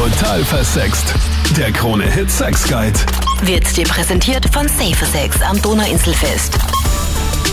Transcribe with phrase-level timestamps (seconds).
[0.00, 1.12] Total versext.
[1.58, 2.98] Der Krone Hit Sex Guide.
[3.42, 6.58] Wird dir präsentiert von Safe Sex am Donauinselfest.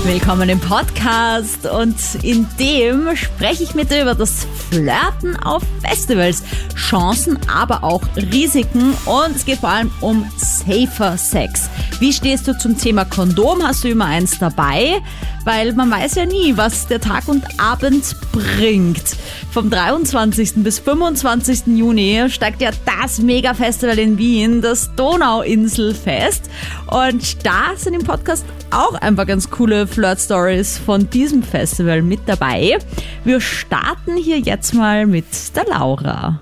[0.05, 6.41] Willkommen im Podcast und in dem spreche ich mit dir über das Flirten auf Festivals.
[6.73, 11.69] Chancen, aber auch Risiken und es geht vor allem um safer Sex.
[11.99, 13.61] Wie stehst du zum Thema Kondom?
[13.61, 15.01] Hast du immer eins dabei?
[15.47, 19.15] Weil man weiß ja nie, was der Tag und Abend bringt.
[19.49, 20.55] Vom 23.
[20.55, 21.67] bis 25.
[21.67, 26.49] Juni steigt ja das Mega-Festival in Wien, das Donauinselfest.
[26.87, 32.77] Und da sind im Podcast auch einfach ganz coole Flirt-Stories von diesem Festival mit dabei.
[33.23, 36.41] Wir starten hier jetzt mal mit der Laura.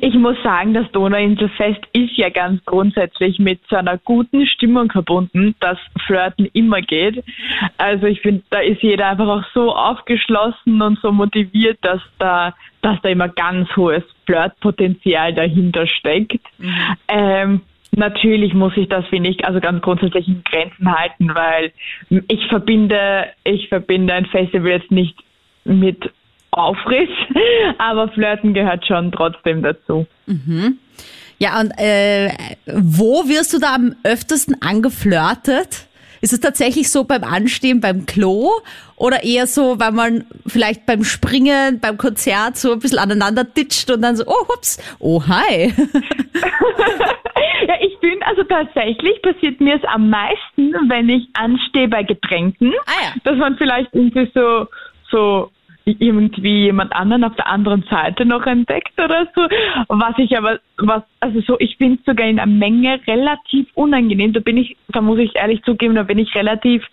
[0.00, 5.54] Ich muss sagen, das Donauinselfest ist ja ganz grundsätzlich mit so einer guten Stimmung verbunden,
[5.60, 7.22] dass Flirten immer geht.
[7.76, 12.54] Also ich finde, da ist jeder einfach auch so aufgeschlossen und so motiviert, dass da,
[12.82, 16.42] dass da immer ganz hohes Flirtpotenzial dahinter steckt.
[16.58, 16.96] Mhm.
[17.08, 17.60] Ähm,
[17.96, 21.72] Natürlich muss ich das, finde ich, also ganz grundsätzlich in Grenzen halten, weil
[22.10, 25.16] ich verbinde, ich verbinde ein Festival jetzt nicht
[25.64, 26.10] mit
[26.50, 27.10] Aufriss,
[27.78, 30.06] aber Flirten gehört schon trotzdem dazu.
[30.26, 30.78] Mhm.
[31.38, 32.30] Ja, und äh,
[32.66, 35.86] wo wirst du da am öftesten angeflirtet?
[36.20, 38.50] Ist es tatsächlich so beim Anstehen beim Klo
[38.96, 43.88] oder eher so, weil man vielleicht beim Springen, beim Konzert so ein bisschen aneinander ditcht
[43.90, 45.68] und dann so, oh, hups, oh, hi.
[47.68, 52.72] ja, ich finde, also tatsächlich passiert mir es am meisten, wenn ich anstehe bei Getränken,
[52.86, 53.12] ah, ja.
[53.22, 54.66] dass man vielleicht irgendwie so,
[55.12, 55.50] so
[55.98, 59.42] irgendwie jemand anderen auf der anderen Seite noch entdeckt oder so.
[59.88, 64.32] Was ich aber, was, also so, ich finde es sogar in der Menge relativ unangenehm.
[64.32, 66.84] Da bin ich, da muss ich ehrlich zugeben, da bin ich relativ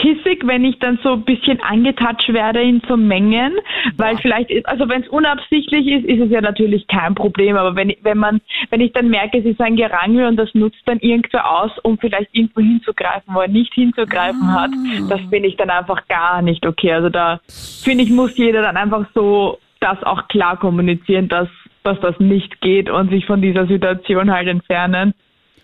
[0.00, 3.54] pissig, wenn ich dann so ein bisschen angetatscht werde in so Mengen,
[3.96, 4.20] weil ja.
[4.20, 7.92] vielleicht, ist, also wenn es unabsichtlich ist, ist es ja natürlich kein Problem, aber wenn,
[8.02, 11.50] wenn man, wenn ich dann merke, es ist ein Gerangel und das nutzt dann irgendwer
[11.50, 14.62] aus, um vielleicht irgendwo hinzugreifen, wo er nicht hinzugreifen ah.
[14.62, 14.70] hat,
[15.08, 16.92] das finde ich dann einfach gar nicht okay.
[16.92, 17.40] Also da
[17.82, 21.48] finde ich, muss jeder dann einfach so das auch klar kommunizieren, dass,
[21.82, 25.14] dass das nicht geht und sich von dieser Situation halt entfernen.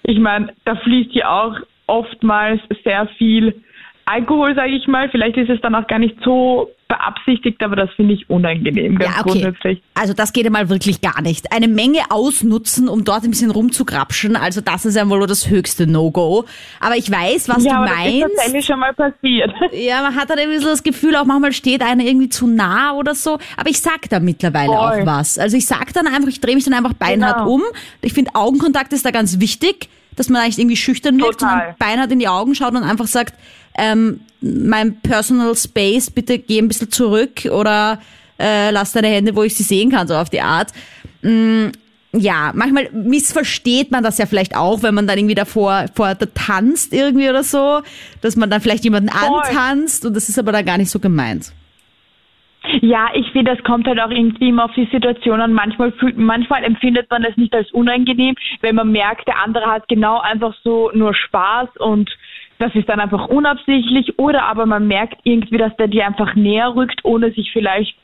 [0.03, 1.57] Ich meine, da fließt ja auch
[1.87, 3.63] oftmals sehr viel
[4.07, 5.09] Alkohol, sage ich mal.
[5.09, 9.15] Vielleicht ist es dann auch gar nicht so beabsichtigt, aber das finde ich unangenehm, ganz
[9.15, 9.31] ja, okay.
[9.41, 9.83] grundsätzlich.
[9.95, 11.51] Also das geht einmal wirklich gar nicht.
[11.53, 15.87] Eine Menge ausnutzen, um dort ein bisschen rumzugrapschen, also das ist einmal nur das höchste
[15.87, 16.45] No-Go.
[16.81, 18.15] Aber ich weiß, was ja, du meinst.
[18.15, 19.53] Ja, das ist tatsächlich schon mal passiert.
[19.73, 22.93] Ja, man hat dann irgendwie so das Gefühl, auch manchmal steht einer irgendwie zu nah
[22.95, 23.39] oder so.
[23.57, 24.77] Aber ich sag da mittlerweile Voll.
[24.77, 25.39] auch was.
[25.39, 27.55] Also ich sag dann einfach, ich drehe mich dann einfach beinhart genau.
[27.55, 27.63] um.
[28.03, 32.13] Ich finde, Augenkontakt ist da ganz wichtig dass man eigentlich irgendwie schüchtern wirkt, sondern beinhart
[32.13, 33.35] in die Augen schaut und einfach sagt,
[33.77, 37.99] ähm, mein Personal Space, bitte geh ein bisschen zurück oder
[38.39, 40.73] äh, lass deine Hände, wo ich sie sehen kann, so auf die Art.
[41.23, 41.69] Mm,
[42.13, 46.27] ja, manchmal missversteht man das ja vielleicht auch, wenn man dann irgendwie davor vor da
[46.27, 47.81] tanzt irgendwie oder so,
[48.23, 49.41] dass man dann vielleicht jemanden Voll.
[49.41, 51.53] antanzt und das ist aber da gar nicht so gemeint.
[52.81, 55.53] Ja, ich finde, das kommt halt auch irgendwie immer auf die Situation an.
[55.53, 59.87] Manchmal fühlt, manchmal empfindet man es nicht als unangenehm, wenn man merkt, der andere hat
[59.89, 62.11] genau einfach so nur Spaß und
[62.59, 66.75] das ist dann einfach unabsichtlich oder aber man merkt irgendwie, dass der dir einfach näher
[66.75, 67.97] rückt, ohne sich vielleicht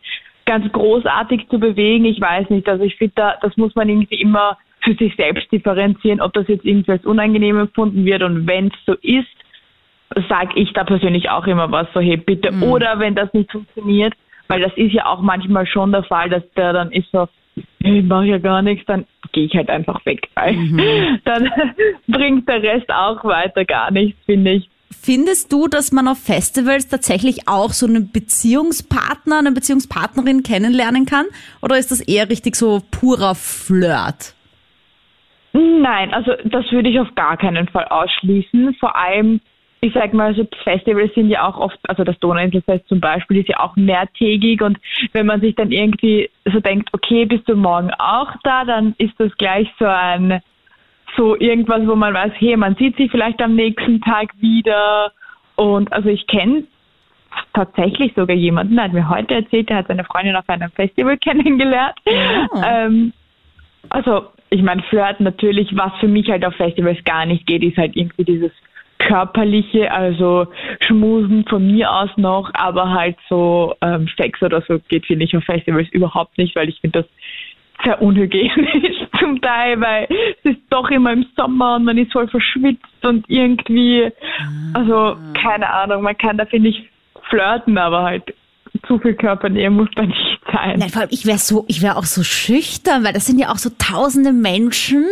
[0.44, 2.04] ganz großartig zu bewegen.
[2.04, 2.68] Ich weiß nicht.
[2.68, 6.48] Also ich finde, da, das muss man irgendwie immer für sich selbst differenzieren, ob das
[6.48, 9.28] jetzt irgendwie als unangenehm empfunden wird und wenn es so ist,
[10.28, 12.50] sage ich da persönlich auch immer was so, hey bitte.
[12.50, 12.62] Mhm.
[12.64, 14.14] Oder wenn das nicht funktioniert,
[14.48, 17.28] weil das ist ja auch manchmal schon der Fall, dass der dann ist so,
[17.78, 20.28] ich mache ja gar nichts, dann gehe ich halt einfach weg.
[20.50, 21.20] Mhm.
[21.24, 21.50] Dann
[22.08, 24.68] bringt der Rest auch weiter gar nichts, finde ich.
[24.90, 31.26] Findest du, dass man auf Festivals tatsächlich auch so einen Beziehungspartner, eine Beziehungspartnerin kennenlernen kann?
[31.62, 34.34] Oder ist das eher richtig so purer Flirt?
[35.52, 38.74] Nein, also das würde ich auf gar keinen Fall ausschließen.
[38.74, 39.40] Vor allem
[39.82, 43.48] ich sag mal, so Festivals sind ja auch oft, also das Donauinselfest zum Beispiel ist
[43.48, 44.78] ja auch mehrtägig und
[45.12, 49.18] wenn man sich dann irgendwie so denkt, okay, bist du morgen auch da, dann ist
[49.18, 50.42] das gleich so ein,
[51.16, 55.12] so irgendwas, wo man weiß, hey, man sieht sich vielleicht am nächsten Tag wieder
[55.56, 56.64] und also ich kenne
[57.54, 61.16] tatsächlich sogar jemanden, der hat mir heute erzählt, der hat seine Freundin auf einem Festival
[61.24, 61.96] kennengelernt.
[62.04, 62.62] Oh.
[62.62, 63.12] Ähm,
[63.88, 67.78] also ich meine, Flirt natürlich, was für mich halt auf Festivals gar nicht geht, ist
[67.78, 68.52] halt irgendwie dieses
[69.00, 70.46] körperliche, also
[70.86, 75.36] Schmusen von mir aus noch, aber halt so ähm, Sex oder so geht, finde ich,
[75.36, 77.10] auf Festivals überhaupt nicht, weil ich finde das
[77.84, 80.06] sehr unhygienisch zum Teil, weil
[80.44, 84.10] es ist doch immer im Sommer und man ist voll verschwitzt und irgendwie,
[84.74, 85.18] also ah.
[85.40, 86.88] keine Ahnung, man kann da finde ich
[87.28, 88.34] flirten, aber halt
[88.86, 90.78] zu viel Körpernähe muss da nicht sein.
[90.78, 93.50] Nein, vor allem, ich wäre so, ich wäre auch so schüchtern, weil das sind ja
[93.50, 95.04] auch so tausende Menschen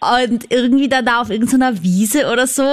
[0.00, 2.64] und irgendwie dann da auf irgendeiner Wiese oder so.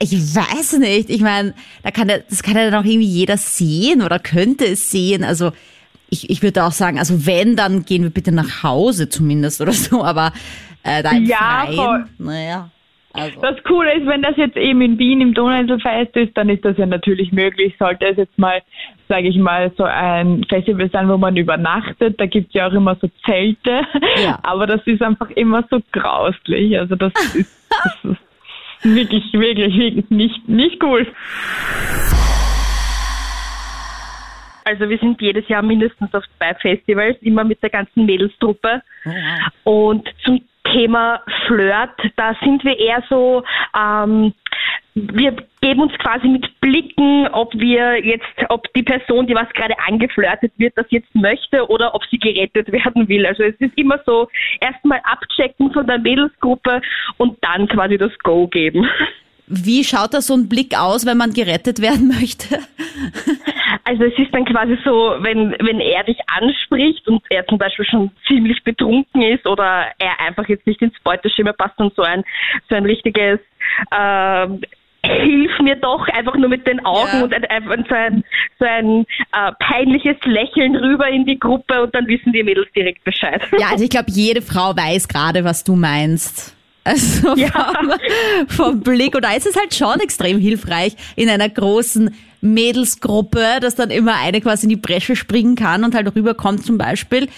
[0.00, 1.08] Ich weiß nicht.
[1.08, 1.54] Ich meine,
[1.84, 5.22] da kann ja, das kann ja dann auch irgendwie jeder sehen oder könnte es sehen.
[5.22, 5.52] Also
[6.10, 9.72] ich, ich würde auch sagen, also wenn, dann gehen wir bitte nach Hause zumindest oder
[9.72, 10.32] so, aber
[10.82, 12.04] äh, da im ja, Freien, voll.
[12.18, 12.70] naja.
[13.12, 13.40] Also.
[13.40, 16.76] Das Coole ist, wenn das jetzt eben in Wien im Donauinselfest ist, dann ist das
[16.76, 17.72] ja natürlich möglich.
[17.78, 18.60] Sollte es jetzt mal,
[19.08, 22.72] sage ich mal, so ein Festival sein, wo man übernachtet, da gibt es ja auch
[22.72, 23.82] immer so Zelte,
[24.22, 24.38] Ja.
[24.42, 26.78] aber das ist einfach immer so grauslich.
[26.78, 28.20] Also das ist, das ist
[28.84, 31.06] wirklich, wirklich, wirklich nicht, nicht cool.
[34.66, 38.82] Also wir sind jedes Jahr mindestens auf zwei Festivals, immer mit der ganzen Mädelstruppe.
[39.64, 40.40] Und zum
[40.72, 43.44] Thema Flirt, da sind wir eher so,
[43.78, 44.32] ähm,
[44.94, 49.74] wir geben uns quasi mit Blicken, ob wir jetzt, ob die Person, die was gerade
[49.86, 53.26] angeflirtet wird, das jetzt möchte oder ob sie gerettet werden will.
[53.26, 54.28] Also es ist immer so,
[54.60, 56.80] erstmal abchecken von der Mädelsgruppe
[57.16, 58.86] und dann quasi das Go geben.
[59.46, 62.58] Wie schaut da so ein Blick aus, wenn man gerettet werden möchte?
[63.84, 67.84] Also es ist dann quasi so, wenn, wenn er dich anspricht und er zum Beispiel
[67.84, 72.22] schon ziemlich betrunken ist oder er einfach jetzt nicht ins Beuteschema passt und so ein,
[72.68, 73.40] so ein richtiges
[73.94, 74.60] ähm,
[75.04, 77.22] Hilf mir doch einfach nur mit den Augen Ja.
[77.24, 78.24] und ein, einfach so ein,
[78.58, 83.04] so ein äh, peinliches Lächeln rüber in die Gruppe und dann wissen die Mädels direkt
[83.04, 83.42] Bescheid.
[83.58, 86.54] Ja, also ich glaube, jede Frau weiß gerade, was du meinst.
[86.86, 87.48] Also Ja.
[87.48, 87.92] vom,
[88.48, 89.14] vom Blick.
[89.14, 94.16] Und da ist es halt schon extrem hilfreich in einer großen Mädelsgruppe, dass dann immer
[94.20, 97.28] eine quasi in die Bresche springen kann und halt rüberkommt zum Beispiel.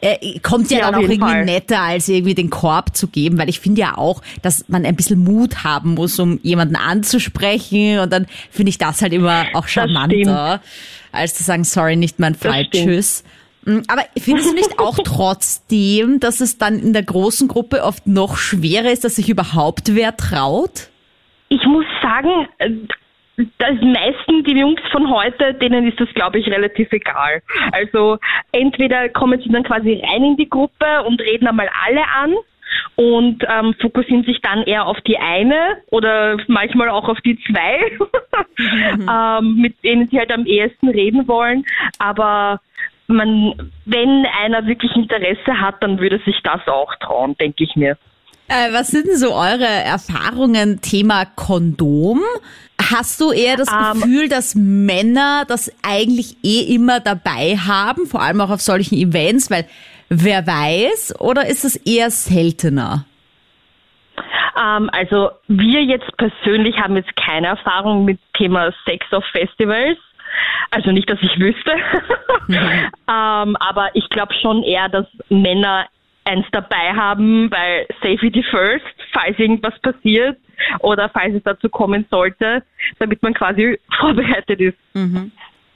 [0.00, 1.44] Äh, kommt ja, Ja, dann auch irgendwie Fall.
[1.44, 4.94] netter, als irgendwie den Korb zu geben, weil ich finde ja auch, dass man ein
[4.94, 9.66] bisschen Mut haben muss, um jemanden anzusprechen und dann finde ich das halt immer auch
[9.66, 10.60] charmanter,
[11.12, 13.24] als zu sagen, sorry, nicht mein Fall, tschüss.
[13.64, 18.06] Mm, Aber findest du nicht auch trotzdem, dass es dann in der großen Gruppe oft
[18.06, 20.88] noch schwerer ist, dass sich überhaupt wer traut?
[21.48, 22.48] Ich muss sagen,
[23.58, 27.42] das meisten, die Jungs von heute, denen ist das, glaube ich, relativ egal.
[27.72, 28.18] Also
[28.52, 32.34] entweder kommen sie dann quasi rein in die Gruppe und reden einmal alle an
[32.96, 37.78] und ähm, fokussieren sich dann eher auf die eine oder manchmal auch auf die zwei,
[39.38, 41.64] ähm, mit denen sie halt am ehesten reden wollen.
[41.98, 42.60] Aber
[43.06, 47.96] man, wenn einer wirklich Interesse hat, dann würde sich das auch trauen, denke ich mir.
[48.48, 52.22] Äh, was sind denn so eure Erfahrungen Thema Kondom?
[52.80, 58.22] Hast du eher das Ähm, Gefühl, dass Männer das eigentlich eh immer dabei haben, vor
[58.22, 59.66] allem auch auf solchen Events, weil
[60.08, 63.04] wer weiß, oder ist es eher seltener?
[64.58, 69.98] Ähm, also wir jetzt persönlich haben jetzt keine Erfahrung mit Thema Sex auf Festivals.
[70.70, 71.72] Also nicht, dass ich wüsste.
[72.48, 75.86] ähm, aber ich glaube schon eher, dass Männer
[76.28, 80.38] eins dabei haben, weil Safety first, falls irgendwas passiert
[80.80, 82.62] oder falls es dazu kommen sollte,
[82.98, 84.78] damit man quasi vorbereitet ist.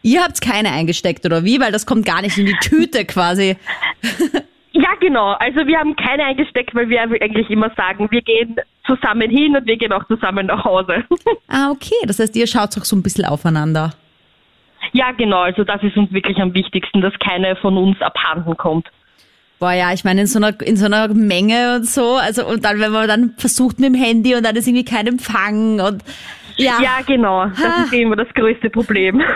[0.03, 1.61] Ihr habt keine eingesteckt oder wie?
[1.61, 3.57] Weil das kommt gar nicht in die Tüte quasi.
[4.73, 5.33] Ja, genau.
[5.33, 8.57] Also wir haben keine eingesteckt, weil wir eigentlich immer sagen, wir gehen
[8.87, 11.05] zusammen hin und wir gehen auch zusammen nach Hause.
[11.49, 11.95] Ah, okay.
[12.07, 13.93] Das heißt, ihr schaut auch so ein bisschen aufeinander.
[14.93, 15.41] Ja, genau.
[15.41, 18.89] Also das ist uns wirklich am wichtigsten, dass keine von uns abhanden kommt.
[19.63, 22.65] Boah, ja, ich meine, in so einer, in so einer Menge und so, also, und
[22.65, 26.03] dann, wenn man dann versucht mit dem Handy und dann ist irgendwie kein Empfang und,
[26.57, 26.83] ja.
[26.83, 27.47] Ja, genau.
[27.47, 27.85] Das Ha.
[27.85, 29.23] ist immer das größte Problem.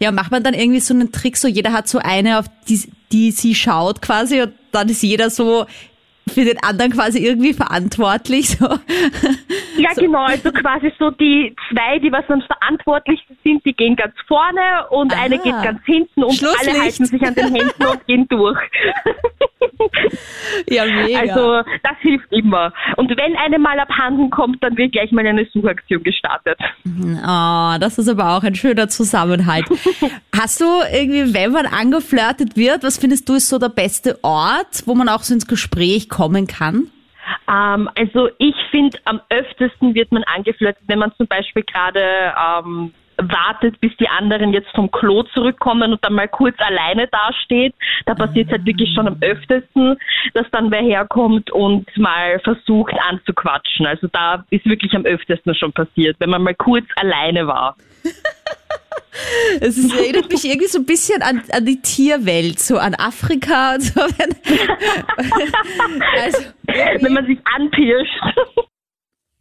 [0.00, 2.80] Ja, macht man dann irgendwie so einen Trick, so jeder hat so eine, auf die,
[3.12, 5.66] die sie schaut quasi und dann ist jeder so
[6.30, 8.66] für den anderen quasi irgendwie verantwortlich, so.
[9.76, 10.24] Ja, genau.
[10.24, 15.12] Also quasi so die zwei, die was dann verantwortlich sind, die gehen ganz vorne und
[15.12, 15.22] Aha.
[15.22, 18.58] eine geht ganz hinten und alle halten sich an den Händen und gehen durch.
[20.68, 21.20] Ja, mega.
[21.20, 22.72] Also das hilft immer.
[22.96, 26.58] Und wenn eine mal abhanden kommt, dann wird gleich mal eine Suchaktion gestartet.
[26.86, 29.66] Oh, das ist aber auch ein schöner Zusammenhalt.
[30.38, 34.82] Hast du irgendwie, wenn man angeflirtet wird, was findest du ist so der beste Ort,
[34.86, 36.90] wo man auch so ins Gespräch kommen kann?
[37.48, 42.02] Ähm, also ich finde, am öftesten wird man angeflirtet, wenn man zum Beispiel gerade
[42.36, 47.74] ähm, wartet, bis die anderen jetzt vom Klo zurückkommen und dann mal kurz alleine dasteht.
[48.04, 49.96] Da passiert es halt wirklich schon am öftesten,
[50.34, 53.86] dass dann wer herkommt und mal versucht anzuquatschen.
[53.86, 57.76] Also da ist wirklich am öftesten schon passiert, wenn man mal kurz alleine war.
[59.60, 63.74] Es ist, erinnert mich irgendwie so ein bisschen an, an die Tierwelt, so an Afrika
[63.74, 64.00] und so.
[64.00, 64.36] Wenn,
[66.22, 66.38] also,
[67.00, 68.68] Wenn man sich anpirscht.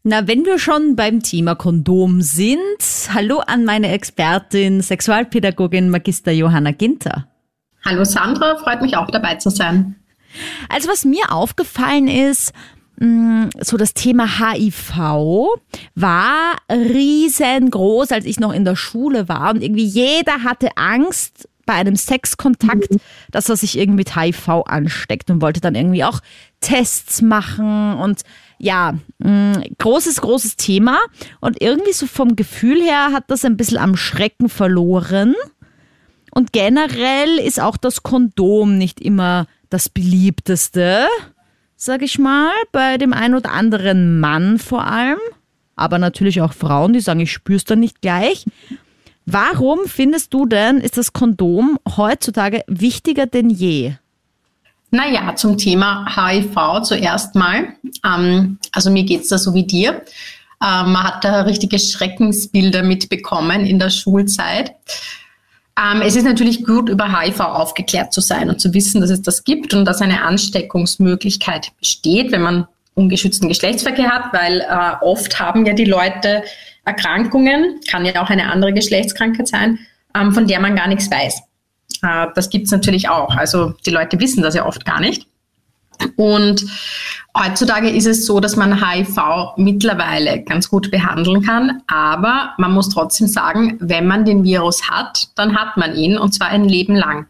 [0.04, 2.58] Na, wenn wir schon beim Thema Kondom sind,
[3.14, 7.28] hallo an meine Expertin, Sexualpädagogin Magister Johanna Ginter.
[7.86, 9.96] Hallo Sandra, freut mich auch dabei zu sein.
[10.70, 12.54] Also was mir aufgefallen ist,
[13.62, 14.98] so das Thema HIV
[15.96, 21.76] war riesengroß, als ich noch in der Schule war und irgendwie jeder hatte Angst bei
[21.76, 23.00] einem Sexkontakt, mhm.
[23.32, 26.20] dass er sich irgendwie mit HIV ansteckt und wollte dann irgendwie auch
[26.62, 28.24] Tests machen und
[28.58, 30.98] ja, mh, mm, großes, großes Thema
[31.40, 35.36] und irgendwie so vom Gefühl her hat das ein bisschen am Schrecken verloren.
[36.32, 41.08] Und generell ist auch das Kondom nicht immer das beliebteste,
[41.82, 45.18] sag ich mal, bei dem ein oder anderen Mann vor allem.
[45.78, 48.46] Aber natürlich auch Frauen, die sagen, ich spür's dann nicht gleich.
[49.26, 53.94] Warum findest du denn, ist das Kondom heutzutage wichtiger denn je?
[54.92, 57.76] Naja, zum Thema HIV zuerst mal.
[58.06, 60.02] Ähm, also mir geht's da so wie dir.
[60.62, 64.76] Ähm, man hat da richtige Schreckensbilder mitbekommen in der Schulzeit.
[65.80, 69.22] Ähm, es ist natürlich gut, über HIV aufgeklärt zu sein und zu wissen, dass es
[69.22, 75.40] das gibt und dass eine Ansteckungsmöglichkeit besteht, wenn man ungeschützten Geschlechtsverkehr hat, weil äh, oft
[75.40, 76.44] haben ja die Leute
[76.84, 79.80] Erkrankungen, kann ja auch eine andere Geschlechtskrankheit sein,
[80.16, 81.42] ähm, von der man gar nichts weiß.
[82.04, 83.36] Äh, das gibt es natürlich auch.
[83.38, 85.29] Also die Leute wissen das ja oft gar nicht.
[86.16, 86.66] Und
[87.38, 92.90] heutzutage ist es so, dass man HIV mittlerweile ganz gut behandeln kann, aber man muss
[92.90, 96.96] trotzdem sagen, wenn man den Virus hat, dann hat man ihn und zwar ein Leben
[96.96, 97.28] lang.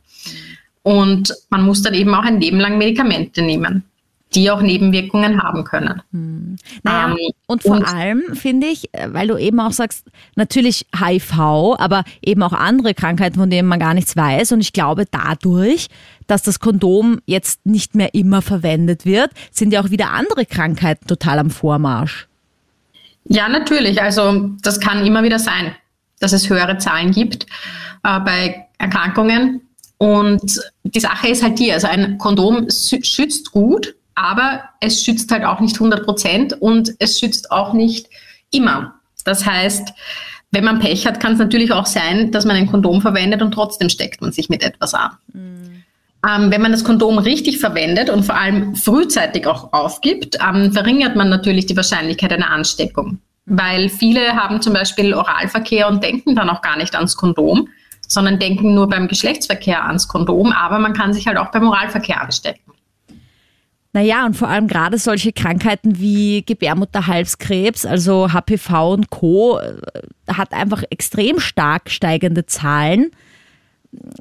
[0.84, 3.89] Und man muss dann eben auch ein Leben lang Medikamente nehmen
[4.36, 6.02] die auch Nebenwirkungen haben können.
[6.12, 6.56] Hm.
[6.84, 7.18] Naja, ähm,
[7.48, 10.06] und vor und allem finde ich, äh, weil du eben auch sagst,
[10.36, 14.52] natürlich HIV, aber eben auch andere Krankheiten, von denen man gar nichts weiß.
[14.52, 15.88] Und ich glaube, dadurch,
[16.28, 21.08] dass das Kondom jetzt nicht mehr immer verwendet wird, sind ja auch wieder andere Krankheiten
[21.08, 22.28] total am Vormarsch.
[23.26, 24.02] Ja, natürlich.
[24.02, 25.76] Also das kann immer wieder sein,
[26.20, 27.46] dass es höhere Zahlen gibt
[28.04, 29.62] äh, bei Erkrankungen.
[29.98, 35.46] Und die Sache ist halt die, also ein Kondom schützt gut, aber es schützt halt
[35.46, 38.08] auch nicht 100 Prozent und es schützt auch nicht
[38.52, 38.96] immer.
[39.24, 39.94] Das heißt,
[40.52, 43.52] wenn man Pech hat, kann es natürlich auch sein, dass man ein Kondom verwendet und
[43.52, 45.12] trotzdem steckt man sich mit etwas an.
[45.32, 45.84] Mhm.
[46.28, 51.16] Ähm, wenn man das Kondom richtig verwendet und vor allem frühzeitig auch aufgibt, ähm, verringert
[51.16, 53.20] man natürlich die Wahrscheinlichkeit einer Ansteckung.
[53.46, 57.70] Weil viele haben zum Beispiel Oralverkehr und denken dann auch gar nicht ans Kondom,
[58.06, 62.22] sondern denken nur beim Geschlechtsverkehr ans Kondom, aber man kann sich halt auch beim Oralverkehr
[62.22, 62.74] anstecken.
[63.92, 69.74] Naja, und vor allem gerade solche Krankheiten wie Gebärmutterhalskrebs, also HPV und Co., äh,
[70.32, 73.10] hat einfach extrem stark steigende Zahlen.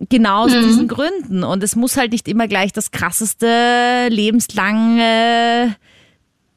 [0.09, 0.63] Genau aus mhm.
[0.63, 1.45] diesen Gründen.
[1.45, 5.77] Und es muss halt nicht immer gleich das krasseste, lebenslange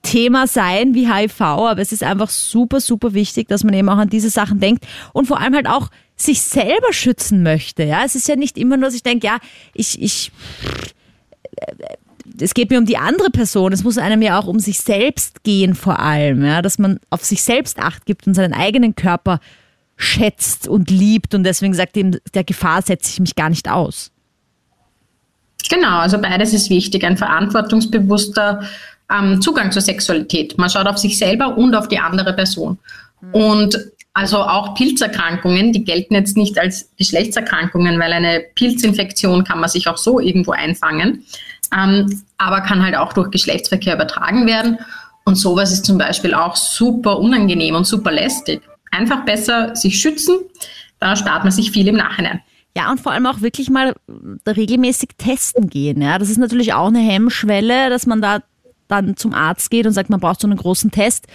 [0.04, 3.98] Thema sein wie HIV, aber es ist einfach super, super wichtig, dass man eben auch
[3.98, 7.84] an diese Sachen denkt und vor allem halt auch sich selber schützen möchte.
[7.84, 9.38] Ja, es ist ja nicht immer nur, dass ich denke, ja,
[9.74, 10.32] ich, ich,
[12.40, 15.44] es geht mir um die andere Person, es muss einem ja auch um sich selbst
[15.44, 19.40] gehen vor allem, ja, dass man auf sich selbst acht gibt und seinen eigenen Körper
[19.98, 24.12] schätzt und liebt und deswegen sagt ihm, der Gefahr setze ich mich gar nicht aus.
[25.70, 28.64] Genau, also beides ist wichtig, ein verantwortungsbewusster
[29.12, 30.58] ähm, Zugang zur Sexualität.
[30.58, 32.80] Man schaut auf sich selber und auf die andere Person.
[33.22, 33.34] Mhm.
[33.34, 39.70] Und also auch Pilzerkrankungen, die gelten jetzt nicht als Geschlechtserkrankungen, weil eine Pilzinfektion kann man
[39.70, 41.26] sich auch so irgendwo einfangen
[41.76, 44.78] ähm, aber kann halt auch durch Geschlechtsverkehr übertragen werden.
[45.24, 48.62] Und sowas ist zum Beispiel auch super unangenehm und super lästig.
[48.92, 50.36] Einfach besser sich schützen,
[51.00, 52.42] da spart man sich viel im Nachhinein.
[52.76, 53.96] Ja, und vor allem auch wirklich mal
[54.48, 56.02] regelmäßig testen gehen.
[56.02, 58.40] Ja, das ist natürlich auch eine Hemmschwelle, dass man da
[58.88, 61.28] dann zum Arzt geht und sagt, man braucht so einen großen Test,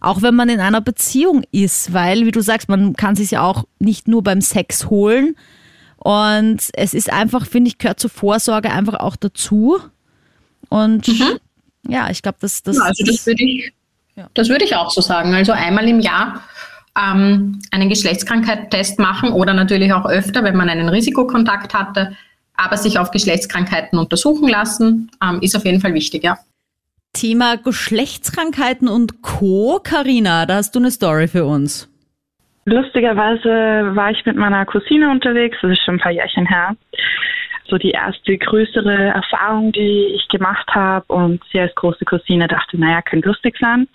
[0.00, 3.42] auch wenn man in einer Beziehung ist, weil, wie du sagst, man kann sich ja
[3.42, 5.34] auch nicht nur beim Sex holen,
[6.02, 9.78] und es ist einfach, finde ich, gehört zur Vorsorge einfach auch dazu.
[10.70, 11.38] Und mhm.
[11.86, 13.72] ja, ich glaube, das, das, ja, also das würde ich,
[14.16, 14.28] ja.
[14.32, 15.34] das würde ich auch so sagen.
[15.34, 16.42] Also einmal im Jahr
[16.98, 22.16] ähm, einen Geschlechtskrankheitstest machen oder natürlich auch öfter, wenn man einen Risikokontakt hatte,
[22.54, 26.38] aber sich auf Geschlechtskrankheiten untersuchen lassen, ähm, ist auf jeden Fall wichtig, ja.
[27.12, 29.80] Thema Geschlechtskrankheiten und Co.
[29.82, 31.89] Karina, da hast du eine Story für uns.
[32.64, 36.76] Lustigerweise war ich mit meiner Cousine unterwegs, das ist schon ein paar Jährchen her.
[37.66, 42.78] So die erste größere Erfahrung, die ich gemacht habe und sie als große Cousine dachte,
[42.78, 43.88] naja, kann lustig sein.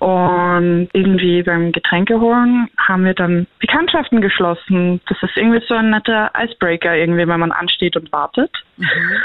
[0.00, 5.00] Und irgendwie beim Getränke holen haben wir dann Bekanntschaften geschlossen.
[5.08, 8.50] Das ist irgendwie so ein netter Icebreaker, irgendwie, wenn man ansteht und wartet.
[8.78, 9.16] Mhm.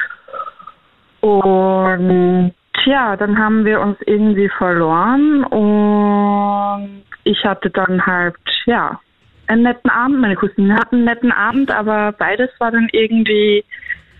[1.21, 2.53] Und
[2.85, 8.99] ja, dann haben wir uns irgendwie verloren und ich hatte dann halt, ja,
[9.47, 10.21] einen netten Abend.
[10.21, 13.63] Meine Cousine hat einen netten Abend, aber beides war dann irgendwie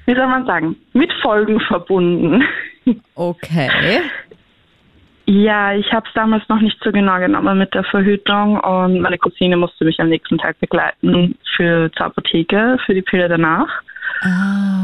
[0.05, 2.43] wie soll man sagen, mit Folgen verbunden.
[3.15, 4.01] Okay.
[5.25, 9.17] Ja, ich habe es damals noch nicht so genau genommen mit der Verhütung und meine
[9.17, 13.81] Cousine musste mich am nächsten Tag begleiten für zur Apotheke für die Pille danach.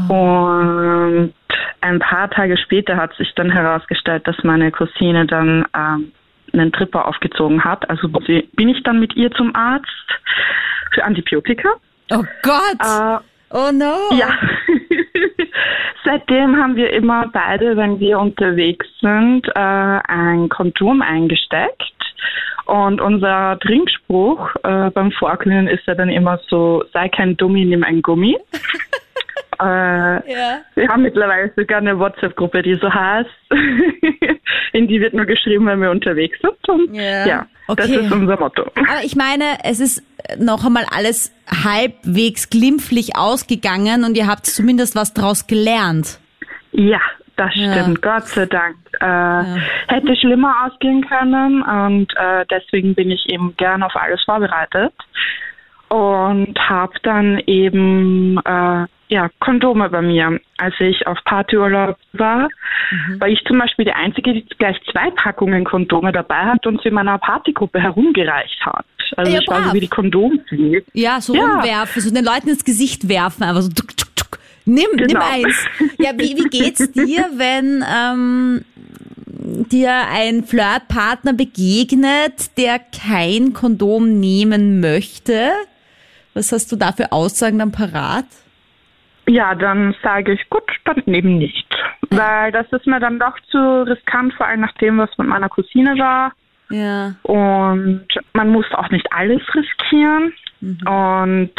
[0.08, 0.14] Oh.
[0.14, 1.32] Und
[1.80, 6.10] ein paar Tage später hat sich dann herausgestellt, dass meine Cousine dann ähm,
[6.52, 7.88] einen Tripper aufgezogen hat.
[7.88, 9.86] Also bin ich dann mit ihr zum Arzt
[10.92, 11.70] für Antibiotika.
[12.10, 12.80] Oh Gott!
[12.80, 13.18] Äh,
[13.50, 14.16] oh no!
[14.16, 14.28] Ja.
[16.04, 21.92] Seitdem haben wir immer beide, wenn wir unterwegs sind, äh, ein Kondom eingesteckt.
[22.64, 27.84] Und unser Trinkspruch äh, beim Vorglühen ist ja dann immer so, sei kein Dummi, nimm
[27.84, 28.38] ein Gummi.
[29.62, 30.60] äh, ja.
[30.74, 33.30] Wir haben mittlerweile sogar eine WhatsApp-Gruppe, die so heißt.
[34.72, 36.68] In die wird nur geschrieben, wenn wir unterwegs sind.
[36.68, 37.82] Und ja, ja okay.
[37.82, 38.62] das ist unser Motto.
[38.74, 40.02] Aber ich meine, es ist
[40.38, 46.18] noch einmal alles halbwegs glimpflich ausgegangen und ihr habt zumindest was draus gelernt.
[46.72, 47.00] Ja,
[47.36, 48.12] das stimmt, ja.
[48.14, 48.76] Gott sei Dank.
[49.00, 49.56] Äh, ja.
[49.88, 54.92] Hätte schlimmer ausgehen können und äh, deswegen bin ich eben gern auf alles vorbereitet
[55.88, 60.40] und habe dann eben äh, ja, Kondome bei mir.
[60.56, 62.48] Als ich auf Partyurlaub war,
[62.90, 63.20] mhm.
[63.20, 66.88] war ich zum Beispiel die Einzige, die gleich zwei Packungen Kondome dabei hat und sie
[66.88, 68.86] in meiner Partygruppe herumgereicht hat.
[69.16, 70.84] Also ja, ich war so wie die Kondomfliege.
[70.94, 71.42] Ja, so ja.
[71.42, 74.38] rumwerfen, so den Leuten ins Gesicht werfen, einfach so tuk, tuk, tuk.
[74.64, 75.06] Nimm, genau.
[75.06, 75.66] nimm eins.
[75.98, 78.64] Ja, wie, wie geht's dir, wenn ähm,
[79.70, 85.50] dir ein Flirtpartner begegnet, der kein Kondom nehmen möchte?
[86.32, 88.24] Was hast du da für Aussagen dann parat?
[89.28, 91.66] Ja, dann sage ich, gut, dann eben nicht.
[92.10, 95.48] Weil das ist mir dann doch zu riskant, vor allem nach dem, was mit meiner
[95.48, 96.32] Cousine war.
[96.70, 97.14] Ja.
[97.22, 100.32] Und man muss auch nicht alles riskieren.
[100.60, 100.88] Mhm.
[100.88, 101.52] Und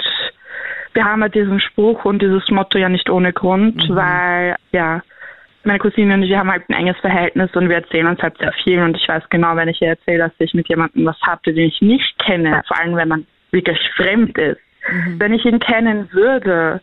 [0.94, 3.96] wir haben ja diesen Spruch und dieses Motto ja nicht ohne Grund, mhm.
[3.96, 5.02] weil, ja,
[5.64, 8.52] meine Cousine und ich haben halt ein enges Verhältnis und wir erzählen uns halt sehr
[8.64, 11.54] viel und ich weiß genau, wenn ich ihr erzähle, dass ich mit jemandem was hatte,
[11.54, 14.60] den ich nicht kenne, vor allem wenn man wirklich fremd ist.
[14.90, 15.20] Mhm.
[15.20, 16.82] Wenn ich ihn kennen würde,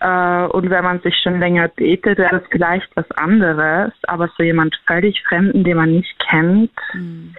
[0.00, 3.92] äh, und wenn man sich schon länger datet, wäre das vielleicht was anderes.
[4.06, 7.34] Aber so jemand völlig Fremden, den man nicht kennt, mhm.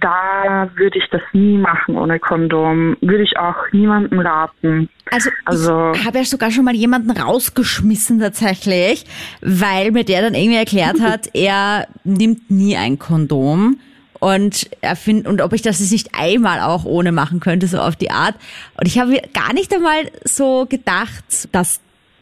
[0.00, 2.96] da würde ich das nie machen ohne Kondom.
[3.00, 4.88] Würde ich auch niemandem raten.
[5.12, 9.04] Also, also ich habe ja sogar schon mal jemanden rausgeschmissen tatsächlich,
[9.40, 13.78] weil mir der dann irgendwie erklärt hat, er nimmt nie ein Kondom
[14.18, 17.96] und er findet und ob ich das nicht einmal auch ohne machen könnte so auf
[17.96, 18.34] die Art
[18.78, 21.80] und ich habe gar nicht einmal so gedacht, dass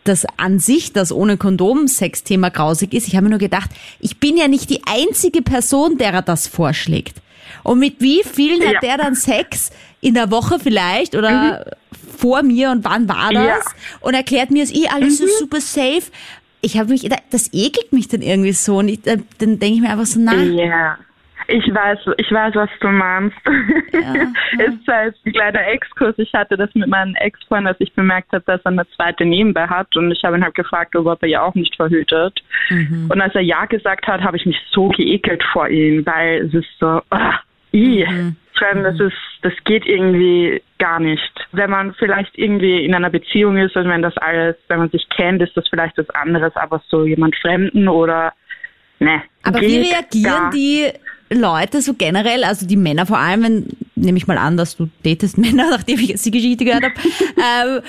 [0.09, 3.07] das an sich, das ohne Kondom Sexthema grausig ist.
[3.09, 6.47] Ich habe mir nur gedacht, ich bin ja nicht die einzige Person, der er das
[6.47, 7.17] vorschlägt.
[7.63, 8.69] Und mit wie vielen ja.
[8.69, 12.17] hat der dann Sex in der Woche vielleicht oder mhm.
[12.17, 13.45] vor mir und wann war das?
[13.45, 13.61] Ja.
[14.01, 15.27] Und erklärt mir es eh alles mhm.
[15.27, 16.05] so super safe.
[16.61, 19.91] Ich habe mich, das ekelt mich dann irgendwie so und ich, dann denke ich mir
[19.91, 20.55] einfach so, nein.
[20.55, 20.99] Ja.
[21.51, 23.37] Ich weiß, ich weiß, was du meinst.
[23.93, 24.13] Ja,
[24.65, 26.15] ist halt ein kleiner Exkurs.
[26.19, 29.67] Ich hatte das mit meinem Ex-Freund, dass ich bemerkt habe, dass er eine zweite nebenbei
[29.67, 32.43] hat und ich habe ihn halt gefragt, ob er ja auch nicht verhütet.
[32.69, 33.09] Mhm.
[33.11, 36.53] Und als er ja gesagt hat, habe ich mich so geekelt vor ihm, weil es
[36.53, 37.41] ist so, ah,
[37.73, 38.05] i.
[38.07, 38.37] Mhm.
[38.61, 41.33] Das ist, das geht irgendwie gar nicht.
[41.53, 45.09] Wenn man vielleicht irgendwie in einer Beziehung ist und wenn das alles, wenn man sich
[45.11, 48.33] kennt, ist das vielleicht was anderes, aber so jemand Fremden oder
[48.99, 49.23] ne.
[49.45, 50.91] Aber wie reagieren die
[51.31, 54.89] Leute so generell, also die Männer vor allem, wenn, nehme ich mal an, dass du
[55.05, 56.95] datest Männer, nachdem ich jetzt die Geschichte gehört habe,
[57.37, 57.83] ähm,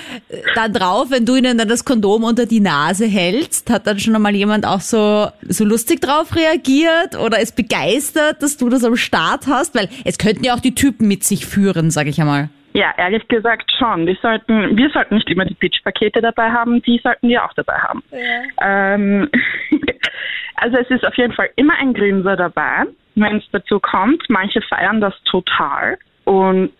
[0.54, 4.14] dann drauf, wenn du ihnen dann das Kondom unter die Nase hältst, hat dann schon
[4.14, 8.96] einmal jemand auch so, so lustig drauf reagiert oder ist begeistert, dass du das am
[8.96, 9.74] Start hast?
[9.74, 12.50] Weil es könnten ja auch die Typen mit sich führen, sage ich einmal.
[12.72, 14.06] Ja, ehrlich gesagt schon.
[14.06, 17.74] Wir sollten, wir sollten nicht immer die Pitch-Pakete dabei haben, die sollten wir auch dabei
[17.74, 18.02] haben.
[18.12, 18.94] Ja.
[18.94, 19.28] Ähm,
[20.54, 24.28] also es ist auf jeden Fall immer ein Grinser dabei wenn es dazu kommt.
[24.28, 26.72] Manche feiern das total und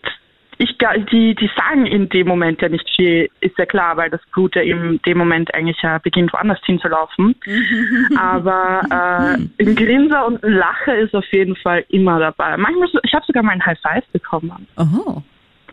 [0.57, 0.77] ich,
[1.11, 4.55] die, die sagen in dem Moment ja nicht viel, ist ja klar, weil das Blut
[4.55, 7.33] ja in dem Moment eigentlich ja beginnt woanders hinzulaufen.
[8.15, 12.57] Aber äh, ein Grinser und ein Lacher ist auf jeden Fall immer dabei.
[12.57, 14.67] Manchmal, ich habe sogar mal ein High Five bekommen.
[14.77, 15.23] Oh.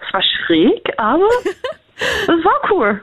[0.01, 1.29] Das war schräg, aber
[2.27, 3.03] das war cool.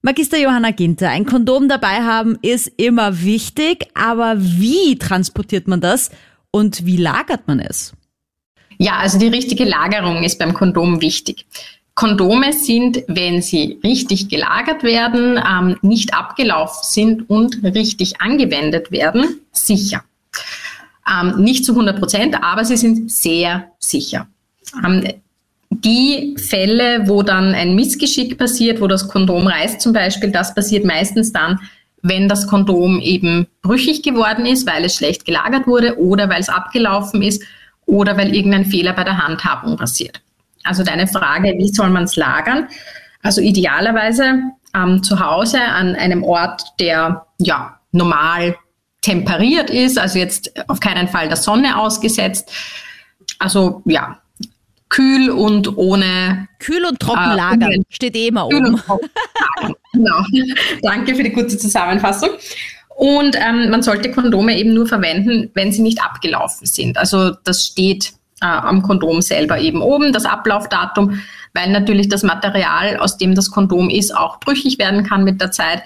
[0.00, 6.10] Magister Johanna Ginter, ein Kondom dabei haben ist immer wichtig, aber wie transportiert man das
[6.52, 7.92] und wie lagert man es?
[8.78, 11.46] Ja, also die richtige Lagerung ist beim Kondom wichtig.
[11.98, 19.40] Kondome sind, wenn sie richtig gelagert werden, ähm, nicht abgelaufen sind und richtig angewendet werden,
[19.50, 20.04] sicher.
[21.10, 24.28] Ähm, nicht zu 100 Prozent, aber sie sind sehr sicher.
[24.84, 25.02] Ähm,
[25.70, 30.84] die Fälle, wo dann ein Missgeschick passiert, wo das Kondom reißt zum Beispiel, das passiert
[30.84, 31.60] meistens dann,
[32.02, 36.48] wenn das Kondom eben brüchig geworden ist, weil es schlecht gelagert wurde oder weil es
[36.48, 37.42] abgelaufen ist
[37.86, 40.20] oder weil irgendein Fehler bei der Handhabung passiert.
[40.64, 42.68] Also deine Frage, wie soll man es lagern?
[43.22, 44.42] Also idealerweise
[44.74, 48.56] ähm, zu Hause an einem Ort, der ja normal
[49.00, 52.50] temperiert ist, also jetzt auf keinen Fall der Sonne ausgesetzt.
[53.38, 54.18] Also ja,
[54.98, 56.48] kühl und ohne.
[56.58, 58.82] Kühl und trocken äh, lagern, steht eh immer oben.
[59.92, 60.24] genau.
[60.82, 62.30] Danke für die gute Zusammenfassung.
[62.96, 66.98] Und ähm, man sollte Kondome eben nur verwenden, wenn sie nicht abgelaufen sind.
[66.98, 71.20] Also das steht äh, am Kondom selber eben oben, das Ablaufdatum,
[71.54, 75.52] weil natürlich das Material, aus dem das Kondom ist, auch brüchig werden kann mit der
[75.52, 75.82] Zeit.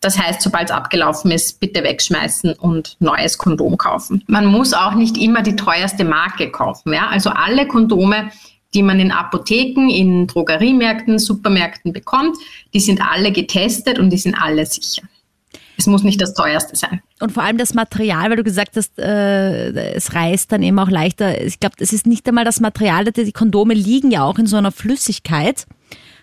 [0.00, 4.22] Das heißt, sobald es abgelaufen ist, bitte wegschmeißen und neues Kondom kaufen.
[4.28, 6.92] Man muss auch nicht immer die teuerste Marke kaufen.
[6.92, 7.08] Ja?
[7.08, 8.30] Also alle Kondome,
[8.74, 12.36] die man in Apotheken, in Drogeriemärkten, Supermärkten bekommt,
[12.74, 15.02] die sind alle getestet und die sind alle sicher.
[15.76, 17.00] Es muss nicht das teuerste sein.
[17.20, 20.90] Und vor allem das Material, weil du gesagt hast, äh, es reißt dann eben auch
[20.90, 21.40] leichter.
[21.40, 24.56] Ich glaube, es ist nicht einmal das Material, die Kondome liegen ja auch in so
[24.56, 25.66] einer Flüssigkeit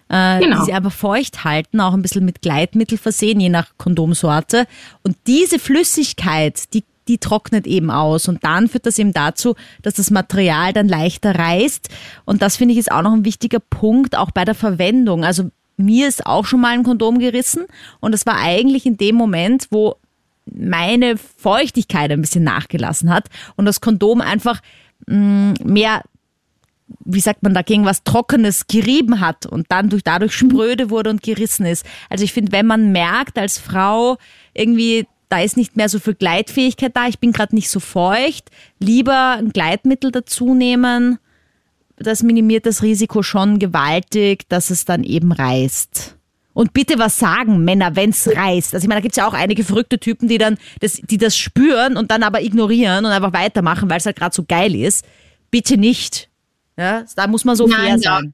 [0.09, 0.59] äh, genau.
[0.59, 4.67] die sie aber feucht halten, auch ein bisschen mit Gleitmittel versehen, je nach Kondomsorte.
[5.03, 9.93] Und diese Flüssigkeit, die die trocknet eben aus und dann führt das eben dazu, dass
[9.93, 11.89] das Material dann leichter reißt.
[12.25, 15.23] Und das finde ich ist auch noch ein wichtiger Punkt, auch bei der Verwendung.
[15.23, 17.65] Also mir ist auch schon mal ein Kondom gerissen
[17.99, 19.97] und es war eigentlich in dem Moment, wo
[20.45, 24.61] meine Feuchtigkeit ein bisschen nachgelassen hat und das Kondom einfach
[25.07, 26.01] mh, mm, mehr
[27.03, 31.23] wie sagt man, dagegen was Trockenes gerieben hat und dann durch, dadurch spröde wurde und
[31.23, 31.85] gerissen ist.
[32.09, 34.17] Also ich finde, wenn man merkt als Frau
[34.53, 38.51] irgendwie, da ist nicht mehr so viel Gleitfähigkeit da, ich bin gerade nicht so feucht,
[38.79, 41.17] lieber ein Gleitmittel dazu nehmen.
[41.97, 46.17] Das minimiert das Risiko schon gewaltig, dass es dann eben reißt.
[46.53, 48.73] Und bitte was sagen, Männer, wenn's reißt.
[48.73, 51.37] Also ich meine, da gibt's ja auch einige verrückte Typen, die dann das, die das
[51.37, 55.05] spüren und dann aber ignorieren und einfach weitermachen, weil es halt gerade so geil ist.
[55.51, 56.29] Bitte nicht.
[56.77, 58.33] Ja, da muss man so Nein, fair sein.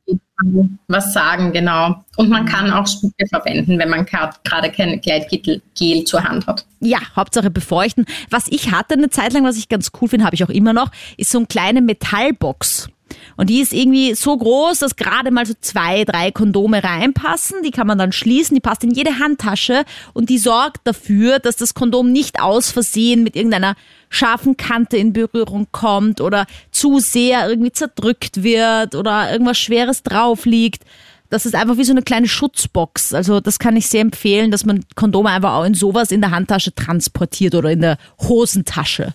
[0.87, 2.03] Was sagen, genau.
[2.17, 5.61] Und man kann auch Spucke verwenden, wenn man gerade kein Gleitgel
[6.05, 6.65] zur Hand hat.
[6.79, 8.05] Ja, Hauptsache befeuchten.
[8.31, 10.73] Was ich hatte eine Zeit lang, was ich ganz cool finde, habe ich auch immer
[10.73, 12.89] noch, ist so eine kleine Metallbox.
[13.37, 17.61] Und die ist irgendwie so groß, dass gerade mal so zwei, drei Kondome reinpassen.
[17.63, 21.57] Die kann man dann schließen, die passt in jede Handtasche und die sorgt dafür, dass
[21.57, 23.75] das Kondom nicht aus Versehen mit irgendeiner
[24.11, 30.45] scharfen Kante in Berührung kommt oder zu sehr irgendwie zerdrückt wird oder irgendwas Schweres drauf
[30.45, 30.83] liegt.
[31.29, 33.13] Das ist einfach wie so eine kleine Schutzbox.
[33.13, 36.31] Also das kann ich sehr empfehlen, dass man Kondome einfach auch in sowas in der
[36.31, 39.13] Handtasche transportiert oder in der Hosentasche.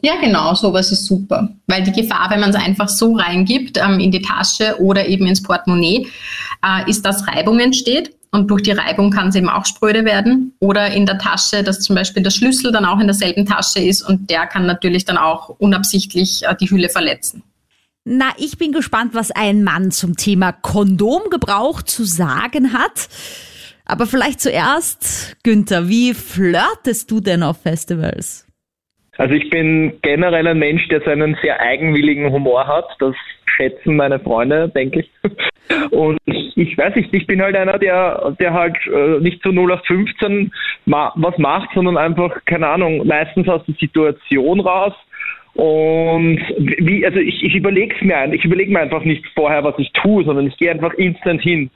[0.00, 1.48] Ja, genau, sowas ist super.
[1.66, 5.26] Weil die Gefahr, wenn man es einfach so reingibt ähm, in die Tasche oder eben
[5.26, 6.06] ins Portemonnaie,
[6.64, 8.14] äh, ist, dass Reibung entsteht.
[8.30, 10.52] Und durch die Reibung kann es eben auch spröde werden.
[10.60, 14.02] Oder in der Tasche, dass zum Beispiel der Schlüssel dann auch in derselben Tasche ist
[14.02, 17.42] und der kann natürlich dann auch unabsichtlich äh, die Hülle verletzen.
[18.04, 23.08] Na, ich bin gespannt, was ein Mann zum Thema Kondomgebrauch zu sagen hat.
[23.84, 28.47] Aber vielleicht zuerst, Günther, wie flirtest du denn auf Festivals?
[29.18, 32.86] Also ich bin generell ein Mensch, der so einen sehr eigenwilligen Humor hat.
[33.00, 35.10] Das schätzen meine Freunde, denke ich.
[35.90, 39.72] Und ich weiß nicht, ich bin halt einer, der, der halt äh, nicht zu 0
[39.72, 40.52] auf 15
[40.86, 44.94] ma was macht, sondern einfach, keine Ahnung, meistens aus der Situation raus.
[45.54, 49.74] Und wie, also ich, ich überlege es mir, ich überlege mir einfach nicht vorher, was
[49.78, 51.70] ich tue, sondern ich gehe einfach instant hin.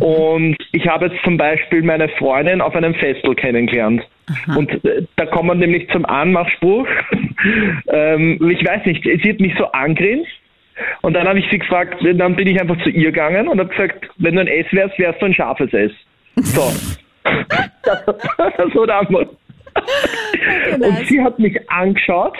[0.00, 4.02] Und ich habe jetzt zum Beispiel meine Freundin auf einem Festival kennengelernt.
[4.28, 4.56] Aha.
[4.56, 6.86] Und äh, da kommt man nämlich zum Anmachspruch.
[7.88, 10.30] ähm, ich weiß nicht, sie hat mich so angrinst.
[11.02, 13.70] Und dann habe ich sie gefragt, dann bin ich einfach zu ihr gegangen und habe
[13.70, 15.92] gesagt, wenn du ein S wärst, wärst du ein scharfes S.
[16.36, 16.70] So.
[17.82, 18.04] das,
[18.56, 19.30] das war der Antwort.
[20.74, 22.36] Und sie hat mich angeschaut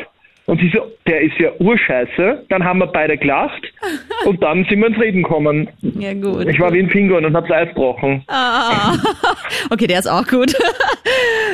[0.47, 2.45] und sie so, der ist ja urscheiße.
[2.49, 3.63] Dann haben wir beide gelacht
[4.25, 5.69] und dann sind wir ins Reden gekommen.
[5.81, 6.49] Ja, gut.
[6.49, 8.23] Ich war wie ein Pinguin und hab's Eis gebrochen.
[8.29, 8.95] Ah,
[9.71, 10.55] okay, der ist auch gut.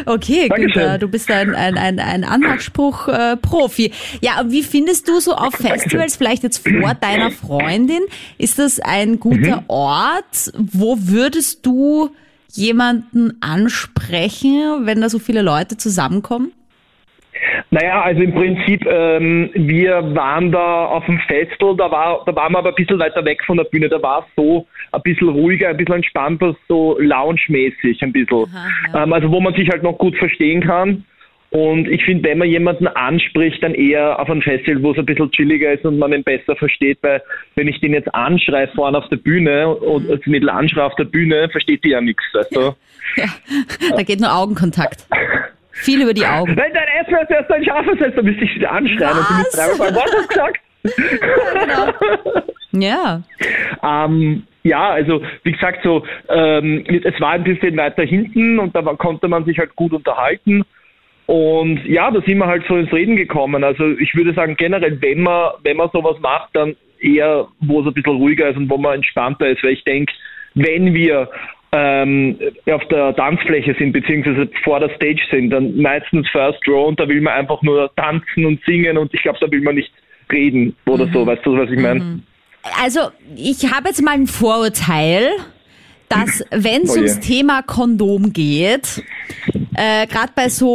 [0.05, 3.87] Okay, Günther, du bist ein, ein, ein, ein Anmachspruch-Profi.
[3.87, 8.00] Äh, ja, wie findest du so auf Festivals, vielleicht jetzt vor deiner Freundin,
[8.37, 9.64] ist das ein guter mhm.
[9.68, 10.52] Ort?
[10.57, 12.11] Wo würdest du
[12.50, 16.52] jemanden ansprechen, wenn da so viele Leute zusammenkommen?
[17.70, 22.52] Naja, also im Prinzip, ähm, wir waren da auf dem Festival, da, war, da waren
[22.52, 25.28] wir aber ein bisschen weiter weg von der Bühne, da war es so ein bisschen
[25.28, 28.44] ruhiger, ein bisschen entspannter, so lounge-mäßig ein bisschen.
[28.44, 29.02] Aha, ja.
[29.02, 31.05] ähm, also wo man sich halt noch gut verstehen kann.
[31.50, 35.05] Und ich finde, wenn man jemanden anspricht, dann eher auf ein Festival, wo es ein
[35.05, 37.22] bisschen chilliger ist und man ihn besser versteht, weil
[37.57, 41.05] wenn ich den jetzt anschreie vorne auf der Bühne und das Mädel anschreie auf der
[41.05, 42.74] Bühne, versteht die ja nichts, weißt du?
[43.16, 43.26] Ja,
[43.94, 45.07] da geht nur Augenkontakt.
[45.72, 46.56] Viel über die Augen.
[46.56, 49.18] Wenn dein Essmer erst ein scharfes ist, dann müsste ich wieder anschreien Was?
[49.18, 50.61] und du bist dreimal was hast du gesagt?
[52.72, 53.22] Ja.
[53.82, 58.82] Ähm, ja, also wie gesagt, so ähm, es war ein bisschen weiter hinten und da
[58.94, 60.64] konnte man sich halt gut unterhalten.
[61.26, 63.62] Und ja, da sind wir halt so ins Reden gekommen.
[63.64, 67.87] Also ich würde sagen, generell, wenn man, wenn man sowas macht, dann eher, wo es
[67.87, 70.12] ein bisschen ruhiger ist und wo man entspannter ist, weil ich denke,
[70.54, 71.30] wenn wir
[71.72, 72.38] ähm,
[72.70, 77.08] auf der Tanzfläche sind, beziehungsweise vor der Stage sind, dann meistens First Row und da
[77.08, 79.90] will man einfach nur tanzen und singen und ich glaube, da will man nicht
[80.30, 82.20] reden oder so, weißt du, was ich meine?
[82.82, 83.00] Also,
[83.37, 85.30] ich habe jetzt mal ein Vorurteil,
[86.08, 87.00] dass wenn es Oh je.
[87.00, 89.02] ums Thema Kondom geht,
[89.74, 90.66] äh, gerade bei so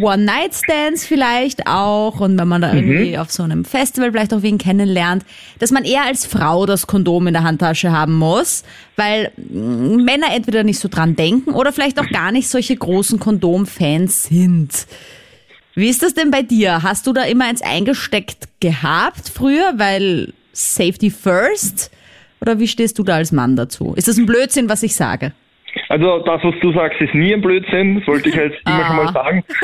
[0.00, 4.58] One-Night-Stands vielleicht auch und wenn man da irgendwie auf so einem Festival vielleicht auch wen
[4.58, 5.24] kennenlernt,
[5.58, 8.64] dass man eher als Frau das Kondom in der Handtasche haben muss,
[8.96, 13.20] weil mm, Männer entweder nicht so dran denken oder vielleicht auch gar nicht solche großen
[13.20, 14.86] Kondom-Fans sind.
[15.74, 16.82] Wie ist das denn bei dir?
[16.82, 21.90] Hast du da immer eins eingesteckt gehabt früher, weil Safety First?
[22.40, 23.92] Oder wie stehst du da als Mann dazu?
[23.96, 25.32] Ist das ein Blödsinn, was ich sage?
[25.88, 28.96] Also das, was du sagst, ist nie ein Blödsinn, das wollte ich jetzt immer schon
[28.96, 29.12] mal Ah.
[29.12, 29.44] sagen.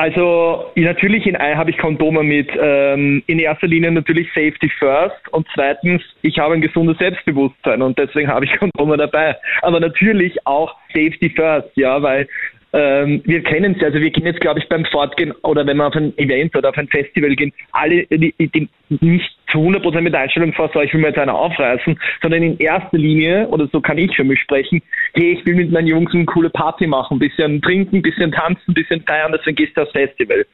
[0.00, 2.48] Also ich- natürlich in Ei habe ich Kondome mit.
[2.56, 7.98] Ähm, in erster Linie natürlich Safety First und zweitens, ich habe ein gesundes Selbstbewusstsein und
[7.98, 9.34] deswegen habe ich Kondome dabei.
[9.62, 12.28] Aber natürlich auch Safety First, ja, weil
[12.74, 15.86] ähm, wir kennen es, also wir gehen jetzt, glaube ich, beim Fortgehen oder wenn wir
[15.88, 18.68] auf ein Event oder auf ein Festival gehen, alle, die, die
[19.00, 22.42] nicht zu 100% mit der Einstellung vor, so ich will mir jetzt einer aufreißen, sondern
[22.42, 24.82] in erster Linie, oder so kann ich für mich sprechen,
[25.14, 28.32] hey, ich will mit meinen Jungs eine coole Party machen, ein bisschen trinken, ein bisschen
[28.32, 30.46] tanzen, ein bisschen feiern, deswegen gehst du aufs Festival.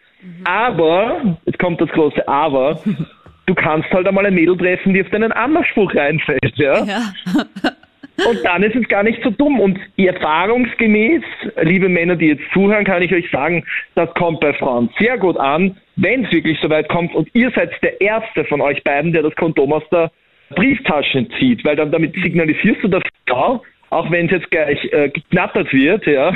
[0.44, 2.80] Aber, jetzt kommt das große Aber,
[3.46, 6.84] du kannst halt einmal ein Mädel treffen, die auf deinen Anmachspruch reinfällt, ja?
[6.84, 7.02] Ja.
[8.16, 9.58] Und dann ist es gar nicht so dumm.
[9.60, 11.22] Und erfahrungsgemäß,
[11.62, 15.36] liebe Männer, die jetzt zuhören, kann ich euch sagen, das kommt bei Frauen sehr gut
[15.36, 19.12] an, wenn es wirklich so weit kommt und ihr seid der Erste von euch beiden,
[19.12, 20.10] der das Kondom aus der
[20.50, 25.08] Brieftasche zieht, weil dann damit signalisierst du der Frau, auch wenn es jetzt gleich äh,
[25.08, 26.34] geknattert wird, ja,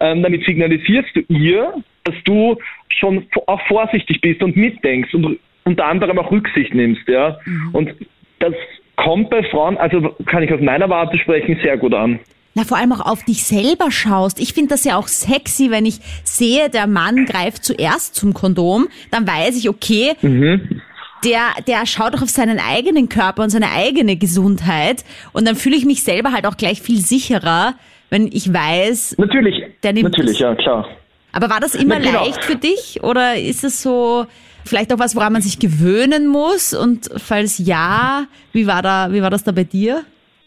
[0.00, 2.56] ähm, damit signalisierst du ihr, dass du
[2.98, 7.38] schon auch vorsichtig bist und mitdenkst und unter anderem auch Rücksicht nimmst, ja.
[7.72, 7.94] Und
[8.38, 8.54] das
[9.04, 12.18] kommt bei Frauen, also kann ich aus meiner Warte sprechen, sehr gut an.
[12.54, 14.40] Na, vor allem auch auf dich selber schaust.
[14.40, 18.88] Ich finde das ja auch sexy, wenn ich sehe, der Mann greift zuerst zum Kondom,
[19.12, 20.14] dann weiß ich, okay,
[21.24, 25.76] der, der schaut doch auf seinen eigenen Körper und seine eigene Gesundheit und dann fühle
[25.76, 27.74] ich mich selber halt auch gleich viel sicherer,
[28.10, 30.88] wenn ich weiß, Natürlich, Der nimmt natürlich, das- ja, klar.
[31.32, 32.24] aber war das immer Na, genau.
[32.24, 34.26] leicht für dich oder ist es so
[34.64, 39.22] vielleicht auch was, woran man sich gewöhnen muss und falls ja, wie war da, wie
[39.22, 40.04] war das da bei dir?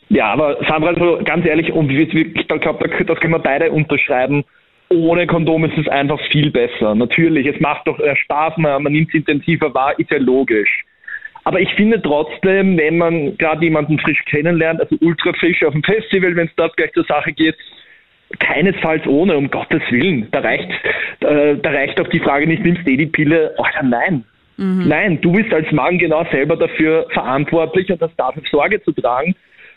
[0.09, 4.43] Ja, aber Sandra, also ganz ehrlich, und ich glaube, das können wir beide unterschreiben.
[4.89, 6.95] Ohne Kondom ist es einfach viel besser.
[6.95, 10.83] Natürlich, es macht doch äh, Spaß, man, man nimmt es intensiver wahr, ist ja logisch.
[11.45, 15.83] Aber ich finde trotzdem, wenn man gerade jemanden frisch kennenlernt, also ultra frisch auf dem
[15.83, 17.55] Festival, wenn es dort gleich zur Sache geht,
[18.39, 20.27] keinesfalls ohne, um Gottes Willen.
[20.31, 20.69] Da reicht,
[21.21, 23.53] äh, da reicht auch die Frage nicht, nimmst du eh die Pille?
[23.57, 24.23] Alter, nein.
[24.87, 29.35] Nein, du bist als Mann genau selber dafür verantwortlich und hast dafür Sorge zu tragen.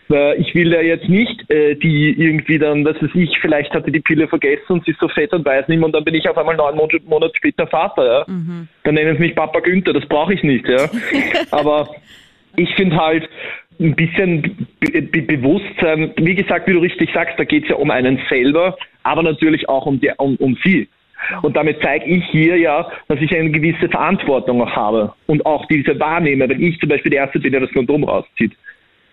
[0.09, 3.90] Weil Ich will ja jetzt nicht äh, die irgendwie dann, was weiß ich, vielleicht hatte
[3.90, 6.14] die Pille vergessen und sie ist so fett und weiß nicht mehr und dann bin
[6.14, 8.05] ich auf einmal neun Monate, Monate später Vater.
[8.05, 8.25] Ja?
[8.83, 10.69] Dann nennen sie mich Papa Günther, das brauche ich nicht.
[10.69, 10.90] Ja?
[11.51, 11.88] Aber
[12.57, 13.29] ich finde halt
[13.85, 14.42] ein bisschen
[14.81, 18.20] be be Bewusstsein, wie gesagt, wie du richtig sagst, da geht es ja um einen
[18.29, 20.88] selber, aber natürlich auch um, die, um, um sie.
[21.42, 25.66] Und damit zeige ich hier ja, dass ich eine gewisse Verantwortung auch habe und auch
[25.66, 28.53] diese wahrnehme, wenn ich zum Beispiel der Erste bin, der das Kondom rauszieht.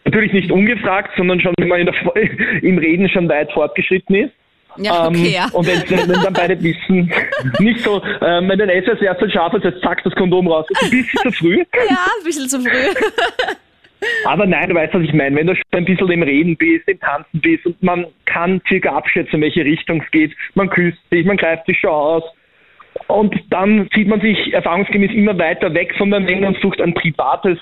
[0.05, 1.95] Natürlich nicht ungefragt, sondern schon, wenn man der,
[2.63, 4.33] im Reden schon weit fortgeschritten ist.
[4.77, 5.47] Ja, okay, Ähm, ja.
[5.51, 7.11] Und wenn, wenn, dann beide wissen,
[7.59, 10.65] nicht so, ähm, wenn dein Essen als erstes scharf ist, jetzt zack, das Kondom raus.
[10.69, 11.57] Ist ein bisschen zu früh.
[11.89, 12.69] Ja, ein bisschen zu früh.
[14.25, 15.35] Aber nein, du weißt, was ich meine.
[15.35, 18.95] Wenn du schon ein bisschen im Reden bist, im Tanzen bist und man kann circa
[18.95, 22.23] abschätzen, in welche Richtung es geht, man küsst sich, man greift sich schon aus.
[23.07, 26.93] Und dann zieht man sich erfahrungsgemäß immer weiter weg von der Menge und sucht ein
[26.93, 27.57] privates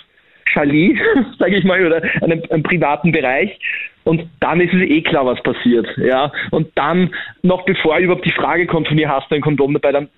[0.51, 0.97] Chalet,
[1.39, 3.57] sage ich mal, oder einen, einen privaten Bereich.
[4.03, 5.87] Und dann ist es eh klar, was passiert.
[5.97, 6.31] Ja.
[6.51, 9.91] Und dann, noch bevor überhaupt die Frage kommt von ihr, hast du ein Kondom dabei,
[9.91, 10.09] dann,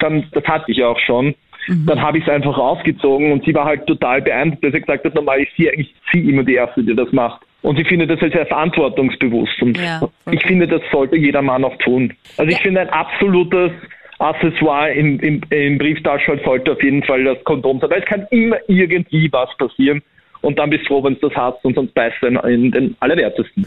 [0.00, 1.34] dann das hatte ich auch schon.
[1.68, 5.04] Dann habe ich es einfach rausgezogen und sie war halt total beeindruckt, dass sie gesagt
[5.04, 7.42] hat, normal ist sie eigentlich sie immer die Erste, die das macht.
[7.62, 9.60] Und ich finde das sehr verantwortungsbewusst.
[9.60, 10.00] Und Ja,
[10.30, 12.14] ich finde, das sollte jeder Mann auch tun.
[12.36, 13.72] Also ich finde ein absolutes
[14.18, 17.90] Accessoire im, im, im Brieftaschenhold sollte auf jeden Fall das Kondom sein.
[17.90, 20.02] Weil es kann immer irgendwie was passieren.
[20.40, 22.96] Und dann bist du froh, wenn du das hast und sonst beißt du in den
[23.00, 23.66] Allerwertesten.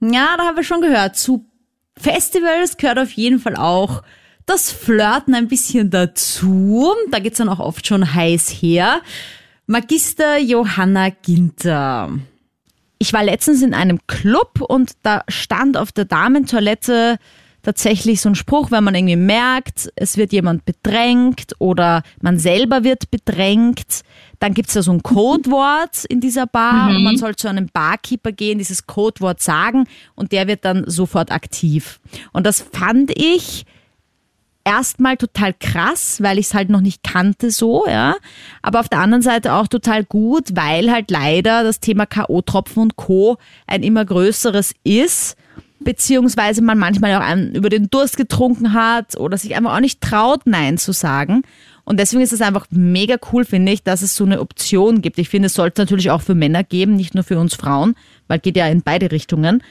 [0.00, 1.16] Ja, da haben wir schon gehört.
[1.16, 1.44] Zu
[1.96, 4.02] Festivals gehört auf jeden Fall auch
[4.48, 6.92] das Flirten ein bisschen dazu.
[7.10, 9.00] Da geht's dann auch oft schon heiß her.
[9.66, 12.10] Magister Johanna Ginter.
[12.98, 17.18] Ich war letztens in einem Club und da stand auf der Damentoilette
[17.62, 22.82] tatsächlich so ein Spruch, wenn man irgendwie merkt, es wird jemand bedrängt oder man selber
[22.82, 24.02] wird bedrängt,
[24.38, 28.32] dann gibt's da so ein Codewort in dieser Bar und man soll zu einem Barkeeper
[28.32, 32.00] gehen, dieses Codewort sagen und der wird dann sofort aktiv.
[32.32, 33.66] Und das fand ich
[34.68, 38.16] erstmal total krass, weil ich es halt noch nicht kannte so, ja.
[38.60, 42.96] Aber auf der anderen Seite auch total gut, weil halt leider das Thema K.O.-Tropfen und
[42.96, 43.38] Co.
[43.66, 45.36] ein immer größeres ist,
[45.80, 50.02] beziehungsweise man manchmal auch einen über den Durst getrunken hat oder sich einfach auch nicht
[50.02, 51.42] traut, Nein zu sagen.
[51.84, 55.18] Und deswegen ist es einfach mega cool, finde ich, dass es so eine Option gibt.
[55.18, 57.94] Ich finde, es sollte natürlich auch für Männer geben, nicht nur für uns Frauen,
[58.26, 59.62] weil geht ja in beide Richtungen.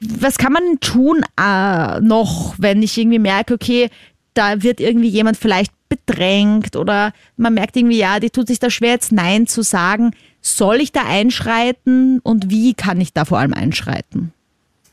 [0.00, 3.90] Was kann man tun äh, noch, wenn ich irgendwie merke, okay,
[4.36, 8.70] da wird irgendwie jemand vielleicht bedrängt oder man merkt irgendwie, ja, die tut sich da
[8.70, 10.12] schwer, jetzt Nein zu sagen.
[10.40, 14.32] Soll ich da einschreiten und wie kann ich da vor allem einschreiten?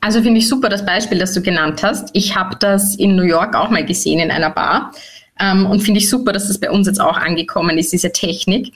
[0.01, 2.09] Also finde ich super das Beispiel, das du genannt hast.
[2.13, 4.91] Ich habe das in New York auch mal gesehen in einer Bar
[5.39, 8.73] ähm, und finde ich super, dass das bei uns jetzt auch angekommen ist, diese Technik.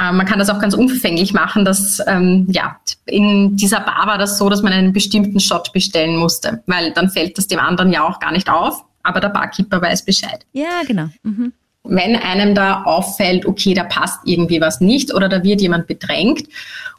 [0.00, 4.18] Ähm, man kann das auch ganz unverfänglich machen, dass ähm, ja in dieser Bar war
[4.18, 7.92] das so, dass man einen bestimmten Shot bestellen musste, weil dann fällt das dem anderen
[7.92, 10.44] ja auch gar nicht auf, aber der Barkeeper weiß Bescheid.
[10.52, 11.08] Ja, genau.
[11.22, 11.52] Mhm.
[11.84, 16.46] wenn einem da auffällt, okay, da passt irgendwie was nicht oder da wird jemand bedrängt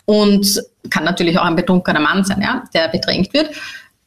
[0.05, 3.51] und kann natürlich auch ein betrunkener Mann sein, ja, der bedrängt wird,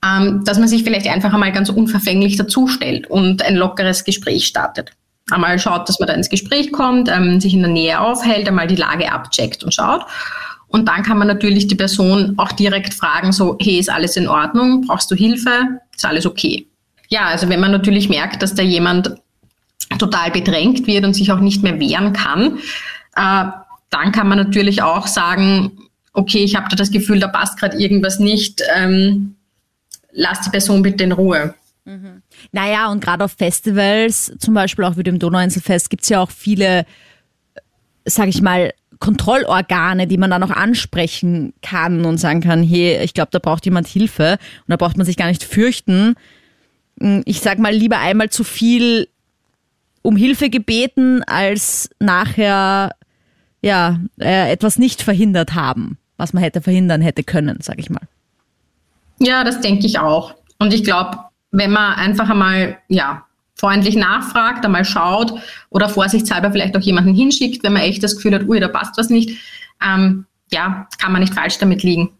[0.05, 4.91] ähm, dass man sich vielleicht einfach einmal ganz unverfänglich dazustellt und ein lockeres Gespräch startet.
[5.31, 8.67] Einmal schaut, dass man da ins Gespräch kommt, ähm, sich in der Nähe aufhält, einmal
[8.67, 10.05] die Lage abcheckt und schaut.
[10.67, 14.29] Und dann kann man natürlich die Person auch direkt fragen, so, hey, ist alles in
[14.29, 14.83] Ordnung?
[14.87, 15.81] Brauchst du Hilfe?
[15.95, 16.67] Ist alles okay?
[17.15, 19.15] Ja, also wenn man natürlich merkt, dass da jemand
[20.01, 22.59] total bedrängt wird und sich auch nicht mehr wehren kann,
[23.15, 23.45] äh,
[23.91, 25.79] dann kann man natürlich auch sagen,
[26.13, 29.37] okay, ich habe da das Gefühl, da passt gerade irgendwas nicht, ähm,
[30.11, 31.55] lass die Person bitte in Ruhe.
[32.51, 36.85] Naja, und gerade auf Festivals, zum Beispiel auch wie dem Donauinselfest, gibt's ja auch viele,
[38.05, 43.15] sag ich mal, Kontrollorgane, die man dann auch ansprechen kann und sagen kann, hey, ich
[43.15, 46.17] glaube, da braucht jemand Hilfe und da braucht man sich gar nicht fürchten.
[47.25, 49.09] Ich sag mal lieber einmal zu viel
[50.03, 52.91] um Hilfe gebeten, als nachher
[53.63, 58.07] ja äh, etwas nicht verhindert haben, was man hätte verhindern hätte können, sag ich mal.
[59.19, 60.35] Ja, das denke ich auch.
[60.59, 61.19] Und ich glaube,
[61.51, 65.33] wenn man einfach einmal, ja, freundlich nachfragt, einmal schaut
[65.71, 68.99] oder vorsichtshalber vielleicht auch jemanden hinschickt, wenn man echt das Gefühl hat, ui, da passt
[68.99, 69.39] was nicht,
[69.83, 72.11] ähm, ja, kann man nicht falsch damit liegen.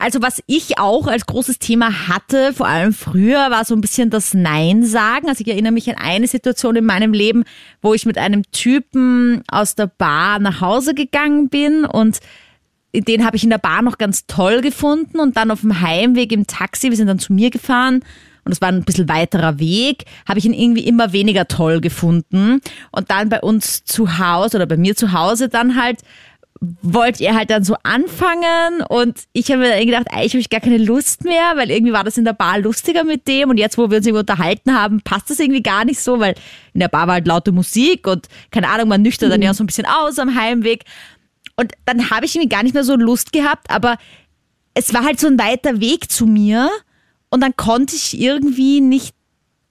[0.00, 4.10] Also was ich auch als großes Thema hatte, vor allem früher, war so ein bisschen
[4.10, 5.28] das Nein sagen.
[5.28, 7.42] Also ich erinnere mich an eine Situation in meinem Leben,
[7.82, 12.20] wo ich mit einem Typen aus der Bar nach Hause gegangen bin und
[12.94, 16.30] den habe ich in der Bar noch ganz toll gefunden und dann auf dem Heimweg
[16.32, 18.00] im Taxi, wir sind dann zu mir gefahren
[18.44, 22.60] und es war ein bisschen weiterer Weg, habe ich ihn irgendwie immer weniger toll gefunden
[22.92, 26.00] und dann bei uns zu Hause oder bei mir zu Hause dann halt
[26.82, 28.82] wollte er halt dann so anfangen?
[28.88, 31.92] Und ich habe mir dann gedacht, eigentlich habe ich gar keine Lust mehr, weil irgendwie
[31.92, 33.50] war das in der Bar lustiger mit dem.
[33.50, 36.34] Und jetzt, wo wir uns irgendwie unterhalten haben, passt das irgendwie gar nicht so, weil
[36.74, 39.62] in der Bar war halt laute Musik und keine Ahnung, man nüchtert dann ja so
[39.62, 40.84] ein bisschen aus am Heimweg.
[41.56, 43.96] Und dann habe ich irgendwie gar nicht mehr so Lust gehabt, aber
[44.74, 46.70] es war halt so ein weiter Weg zu mir.
[47.30, 49.14] Und dann konnte ich irgendwie nicht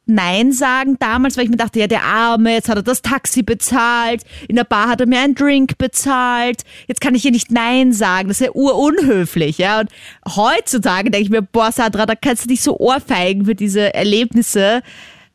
[0.09, 3.43] Nein sagen damals, weil ich mir dachte, ja, der Arme, jetzt hat er das Taxi
[3.43, 7.51] bezahlt, in der Bar hat er mir einen Drink bezahlt, jetzt kann ich hier nicht
[7.51, 9.81] Nein sagen, das ist ja urunhöflich, ja.
[9.81, 9.89] Und
[10.35, 14.81] heutzutage denke ich mir, boah, Sandra, da kannst du dich so ohrfeigen für diese Erlebnisse,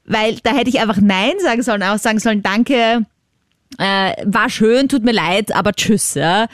[0.05, 3.07] weil da hätte ich einfach Nein sagen sollen, auch sagen sollen, danke,
[3.79, 6.47] äh, war schön, tut mir leid, aber tschüss, ja.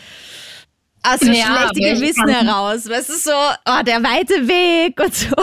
[1.08, 5.00] Aus dem Ja, schlechte aber ich Gewissen heraus, weißt du, so, oh, der weite Weg
[5.00, 5.34] und so.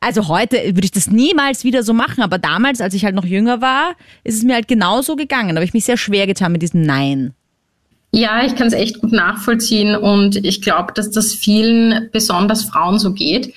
[0.00, 3.24] Also heute würde ich das niemals wieder so machen, aber damals, als ich halt noch
[3.24, 5.50] jünger war, ist es mir halt genauso gegangen.
[5.50, 7.34] Da habe ich mich sehr schwer getan mit diesem Nein.
[8.12, 12.98] Ja, ich kann es echt gut nachvollziehen und ich glaube, dass das vielen, besonders Frauen,
[12.98, 13.54] so geht.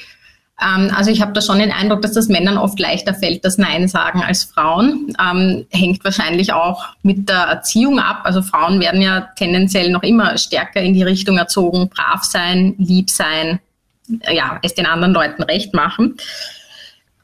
[0.61, 3.57] Ähm, also ich habe da schon den Eindruck, dass das Männern oft leichter fällt, das
[3.57, 5.13] Nein sagen als Frauen.
[5.19, 8.21] Ähm, hängt wahrscheinlich auch mit der Erziehung ab.
[8.23, 13.09] Also Frauen werden ja tendenziell noch immer stärker in die Richtung erzogen, brav sein, lieb
[13.09, 13.59] sein,
[14.31, 16.15] ja, es den anderen Leuten recht machen.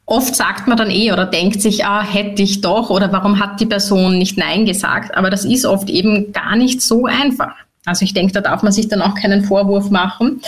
[0.05, 3.59] Oft sagt man dann eh oder denkt sich, ah, hätte ich doch oder warum hat
[3.59, 5.15] die Person nicht Nein gesagt.
[5.15, 7.53] Aber das ist oft eben gar nicht so einfach.
[7.85, 10.41] Also ich denke, da darf man sich dann auch keinen Vorwurf machen.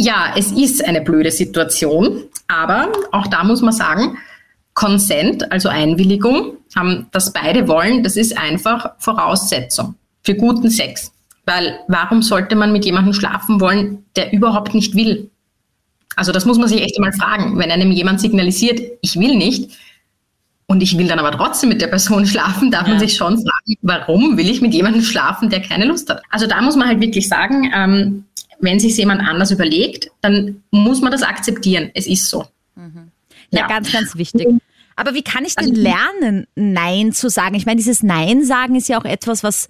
[0.00, 4.16] Ja, es ist eine blöde Situation, aber auch da muss man sagen,
[4.72, 6.56] Consent, also Einwilligung,
[7.12, 11.12] das beide wollen, das ist einfach Voraussetzung für guten Sex.
[11.44, 15.28] Weil warum sollte man mit jemandem schlafen wollen, der überhaupt nicht will?
[16.16, 17.58] Also das muss man sich echt einmal fragen.
[17.58, 19.70] Wenn einem jemand signalisiert, ich will nicht,
[20.66, 22.94] und ich will dann aber trotzdem mit der Person schlafen, darf ja.
[22.94, 26.22] man sich schon fragen, warum will ich mit jemandem schlafen, der keine Lust hat?
[26.30, 28.24] Also da muss man halt wirklich sagen, ähm,
[28.60, 31.90] wenn sich jemand anders überlegt, dann muss man das akzeptieren.
[31.94, 32.44] Es ist so.
[32.74, 33.10] Mhm.
[33.50, 34.46] Ja, ja, ganz, ganz wichtig.
[34.96, 37.54] Aber wie kann ich denn also lernen, Nein zu sagen?
[37.54, 39.68] Ich meine, dieses Nein sagen ist ja auch etwas, was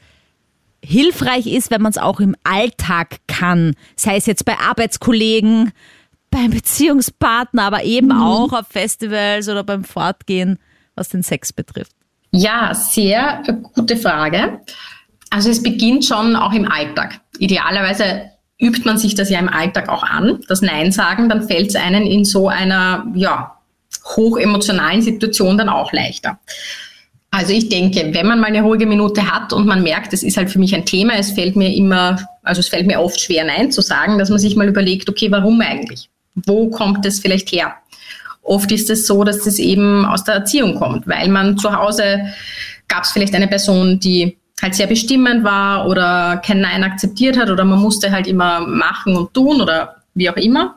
[0.85, 3.75] hilfreich ist, wenn man es auch im Alltag kann.
[3.97, 5.73] Sei es jetzt bei Arbeitskollegen,
[6.31, 8.23] beim Beziehungspartner, aber eben mhm.
[8.23, 10.59] auch auf Festivals oder beim Fortgehen,
[10.95, 11.93] was den Sex betrifft.
[12.33, 13.43] Ja, sehr
[13.75, 14.61] gute Frage.
[15.31, 17.21] Also es beginnt schon auch im Alltag.
[17.39, 18.31] Idealerweise
[18.61, 21.77] übt man sich das ja im Alltag auch an, das Nein sagen, dann fällt es
[21.77, 23.57] einen in so einer, ja,
[24.17, 26.39] hochemotionalen Situation dann auch leichter.
[27.33, 30.37] Also ich denke, wenn man mal eine ruhige Minute hat und man merkt, es ist
[30.37, 33.45] halt für mich ein Thema, es fällt mir immer, also es fällt mir oft schwer,
[33.45, 36.09] Nein zu sagen, dass man sich mal überlegt, okay, warum eigentlich?
[36.35, 37.75] Wo kommt es vielleicht her?
[38.43, 42.33] Oft ist es so, dass es eben aus der Erziehung kommt, weil man zu Hause
[42.89, 47.51] gab es vielleicht eine Person, die halt sehr bestimmend war oder kein Nein akzeptiert hat
[47.51, 50.77] oder man musste halt immer machen und tun oder wie auch immer.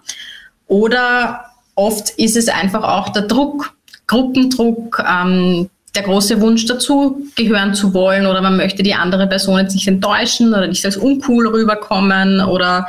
[0.67, 3.73] Oder oft ist es einfach auch der Druck,
[4.07, 9.59] Gruppendruck, ähm, der große Wunsch dazu gehören zu wollen oder man möchte die andere Person
[9.59, 12.87] jetzt nicht enttäuschen oder nicht als uncool rüberkommen oder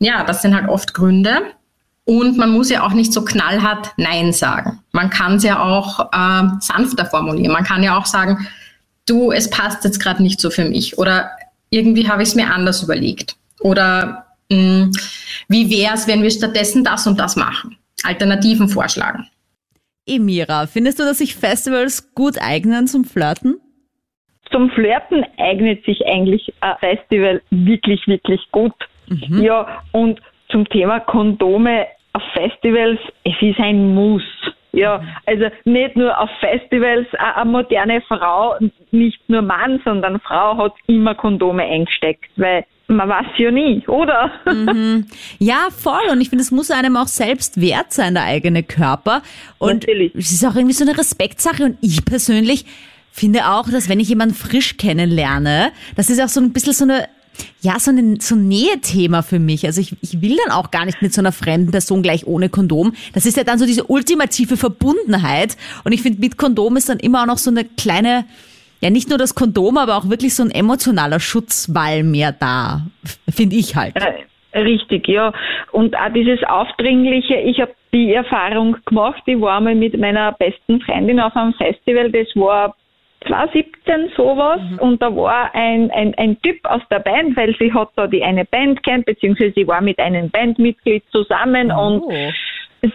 [0.00, 1.42] ja, das sind halt oft Gründe.
[2.04, 4.80] Und man muss ja auch nicht so knallhart Nein sagen.
[4.90, 7.52] Man kann es ja auch äh, sanfter formulieren.
[7.52, 8.48] Man kann ja auch sagen,
[9.06, 11.30] du, es passt jetzt gerade nicht so für mich oder
[11.70, 14.92] irgendwie habe ich es mir anders überlegt oder mh, hm,
[15.48, 17.76] wie wäre es, wenn wir stattdessen das und das machen?
[18.04, 19.28] Alternativen vorschlagen.
[20.06, 23.60] Emira, findest du, dass sich Festivals gut eignen zum Flirten?
[24.50, 28.74] Zum Flirten eignet sich eigentlich ein Festival wirklich, wirklich gut.
[29.08, 29.42] Mhm.
[29.42, 34.22] Ja, und zum Thema Kondome auf Festivals, es ist ein Muss.
[34.72, 38.56] Ja, also nicht nur auf Festivals, eine moderne Frau,
[38.90, 44.30] nicht nur Mann, sondern Frau hat immer Kondome eingesteckt, weil man weiß ja nie, oder?
[44.46, 45.06] Mhm.
[45.38, 46.10] Ja, voll.
[46.10, 49.22] Und ich finde, es muss einem auch selbst wert sein, der eigene Körper.
[49.58, 50.14] Und Natürlich.
[50.14, 51.64] es ist auch irgendwie so eine Respektsache.
[51.64, 52.64] Und ich persönlich
[53.10, 56.84] finde auch, dass wenn ich jemanden frisch kennenlerne, das ist auch so ein bisschen so
[56.84, 57.08] eine
[57.60, 59.64] ja, so ein, so ein Nähethema für mich.
[59.66, 62.48] Also ich, ich will dann auch gar nicht mit so einer fremden Person gleich ohne
[62.48, 62.92] Kondom.
[63.14, 65.56] Das ist ja dann so diese ultimative Verbundenheit.
[65.84, 68.24] Und ich finde, mit Kondom ist dann immer auch noch so eine kleine,
[68.80, 72.82] ja nicht nur das Kondom, aber auch wirklich so ein emotionaler Schutzwall mehr da,
[73.28, 73.94] finde ich halt.
[74.54, 75.32] Richtig, ja.
[75.70, 80.80] Und auch dieses Aufdringliche, ich habe die Erfahrung gemacht, ich war mal mit meiner besten
[80.82, 82.74] Freundin auf einem Festival, das war
[83.26, 84.78] 2017 sowas mhm.
[84.78, 88.22] und da war ein, ein, ein Typ aus der Band, weil sie hat da die
[88.22, 91.86] eine Band kennt, beziehungsweise sie war mit einem Bandmitglied zusammen oh.
[91.86, 92.12] und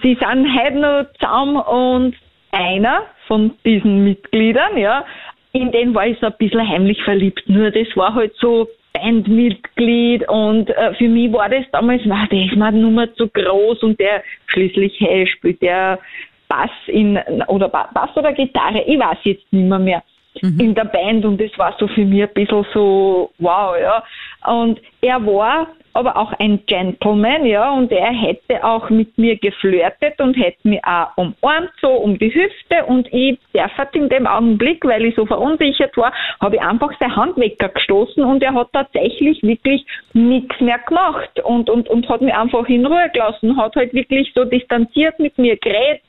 [0.02, 2.16] sie sind heute noch zusammen und
[2.52, 5.06] einer von diesen Mitgliedern, ja,
[5.54, 7.44] in den war ich so ein bisschen heimlich verliebt.
[7.48, 12.46] Nur das war halt so Bandmitglied und äh, für mich war das damals, na, der
[12.46, 16.00] ist mir Nummer zu groß und der schließlich hey, spielt der
[16.48, 19.80] Bass in oder Bass oder Gitarre, ich weiß jetzt nicht mehr.
[19.80, 20.04] mehr
[20.42, 20.60] mhm.
[20.60, 24.04] in der Band und das war so für mich ein bisschen so wow, ja.
[24.46, 25.68] Und er war
[25.98, 30.80] aber auch ein Gentleman, ja, und er hätte auch mit mir geflirtet und hätte mich
[30.86, 35.16] auch umarmt, so um die Hüfte und ich darf hat in dem Augenblick, weil ich
[35.16, 40.60] so verunsichert war, habe ich einfach seine Hand weggestoßen und er hat tatsächlich wirklich nichts
[40.60, 44.46] mehr gemacht und, und, und hat mich einfach in Ruhe gelassen, hat halt wirklich so
[44.46, 46.02] distanziert mit mir geredet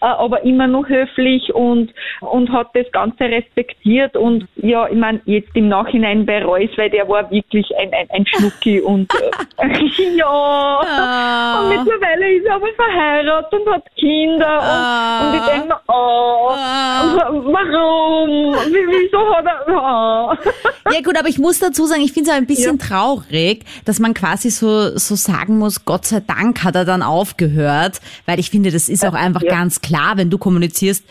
[0.00, 5.54] aber immer noch höflich und, und hat das Ganze respektiert und ja, ich meine, jetzt
[5.54, 9.12] im Nachhinein bereue weil der war wirklich ein, ein, ein Schnucki und
[9.58, 9.68] äh,
[10.16, 11.60] ja, ah.
[11.60, 12.05] und mittlerweile
[12.46, 15.20] ist er aber verheiratet und hat Kinder ah.
[15.20, 17.28] und, und ich denke mir, oh, ah.
[17.28, 18.54] warum?
[18.70, 20.92] Wieso hat er, oh.
[20.92, 22.86] Ja gut, aber ich muss dazu sagen, ich finde es ein bisschen ja.
[22.86, 28.00] traurig, dass man quasi so, so sagen muss, Gott sei Dank hat er dann aufgehört,
[28.26, 29.50] weil ich finde, das ist auch einfach ja.
[29.50, 31.04] ganz klar, wenn du kommunizierst,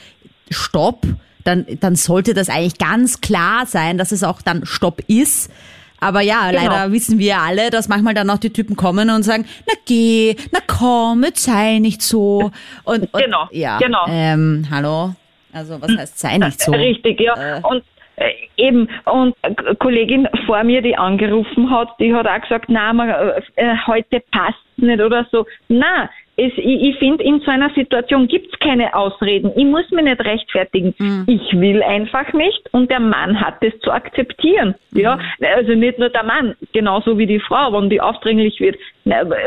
[0.49, 1.01] Stopp,
[1.43, 5.51] dann, dann sollte das eigentlich ganz klar sein, dass es auch dann Stopp ist.
[5.99, 6.63] Aber ja, genau.
[6.63, 10.35] leider wissen wir alle, dass manchmal dann auch die Typen kommen und sagen, na geh,
[10.51, 12.51] na komm, jetzt sei nicht so.
[12.83, 14.05] Und, und genau, ja, genau.
[14.07, 15.15] Ähm, hallo?
[15.53, 16.71] Also was heißt sei nicht so?
[16.73, 17.57] Richtig, ja.
[17.57, 17.83] Äh, und
[18.17, 22.91] äh, eben, und eine Kollegin vor mir, die angerufen hat, die hat auch gesagt, na,
[23.55, 25.45] äh, heute passt nicht oder so.
[25.69, 29.51] Na, es, ich, ich finde, in so einer Situation gibt's keine Ausreden.
[29.55, 30.93] Ich muss mich nicht rechtfertigen.
[30.97, 31.23] Mhm.
[31.27, 34.75] Ich will einfach nicht und der Mann hat es zu akzeptieren.
[34.91, 34.99] Mhm.
[34.99, 35.19] Ja,
[35.55, 38.77] also nicht nur der Mann, genauso wie die Frau, wenn die aufdringlich wird.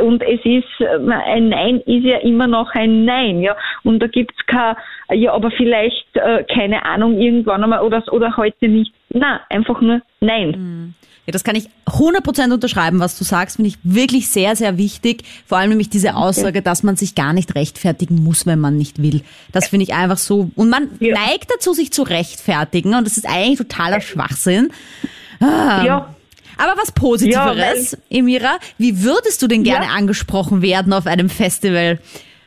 [0.03, 3.57] Und es ist, ein Nein ist ja immer noch ein Nein, ja.
[3.84, 4.76] Und da gibt's kein,
[5.11, 8.95] ja, aber vielleicht, äh, keine Ahnung, irgendwann einmal oder, oder heute nicht.
[9.11, 10.51] Na, einfach nur Nein.
[10.51, 10.95] Mhm.
[11.29, 15.24] Ja, das kann ich 100% unterschreiben, was du sagst, finde ich wirklich sehr, sehr wichtig.
[15.47, 19.03] Vor allem nämlich diese Aussage, dass man sich gar nicht rechtfertigen muss, wenn man nicht
[19.03, 19.20] will.
[19.53, 20.51] Das finde ich einfach so.
[20.55, 21.14] Und man ja.
[21.14, 22.95] neigt dazu, sich zu rechtfertigen.
[22.95, 24.70] Und das ist eigentlich totaler Schwachsinn.
[25.39, 25.83] Ah.
[25.85, 26.14] Ja.
[26.57, 29.93] Aber was Positiveres, ja, Emira, wie würdest du denn gerne ja.
[29.93, 31.99] angesprochen werden auf einem Festival,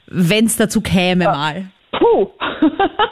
[0.08, 1.70] wenn es dazu käme mal?
[1.92, 2.30] Puh.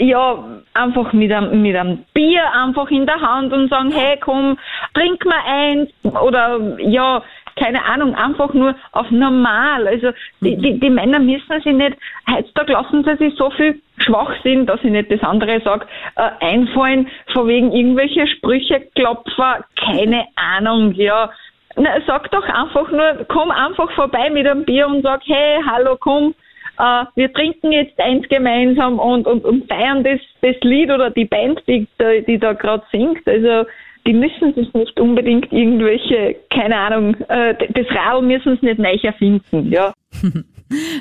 [0.00, 4.58] ja, einfach mit einem, mit einem Bier einfach in der Hand und sagen, hey, komm,
[4.94, 5.90] trink mal eins
[6.22, 7.22] oder ja,
[7.56, 9.86] keine Ahnung, einfach nur auf normal.
[9.86, 11.98] Also die, die, die Männer müssen sich nicht,
[12.30, 15.86] heutzutage lassen sie sich so viel Schwachsinn, dass ich nicht das andere sage,
[16.16, 21.30] äh, einfallen, von wegen irgendwelche Sprüche, Klopfer, keine Ahnung, ja.
[21.76, 25.96] Na, sag doch einfach nur, komm einfach vorbei mit einem Bier und sag, hey, hallo,
[26.00, 26.34] komm,
[26.80, 31.26] äh, wir trinken jetzt eins gemeinsam und, und, und feiern das, das Lied oder die
[31.26, 31.86] Band, die,
[32.26, 33.26] die da gerade singt.
[33.26, 33.68] Also
[34.06, 38.96] die müssen sich nicht unbedingt irgendwelche, keine Ahnung, äh, das Rad müssen sie nicht neu
[39.02, 39.92] erfinden, ja.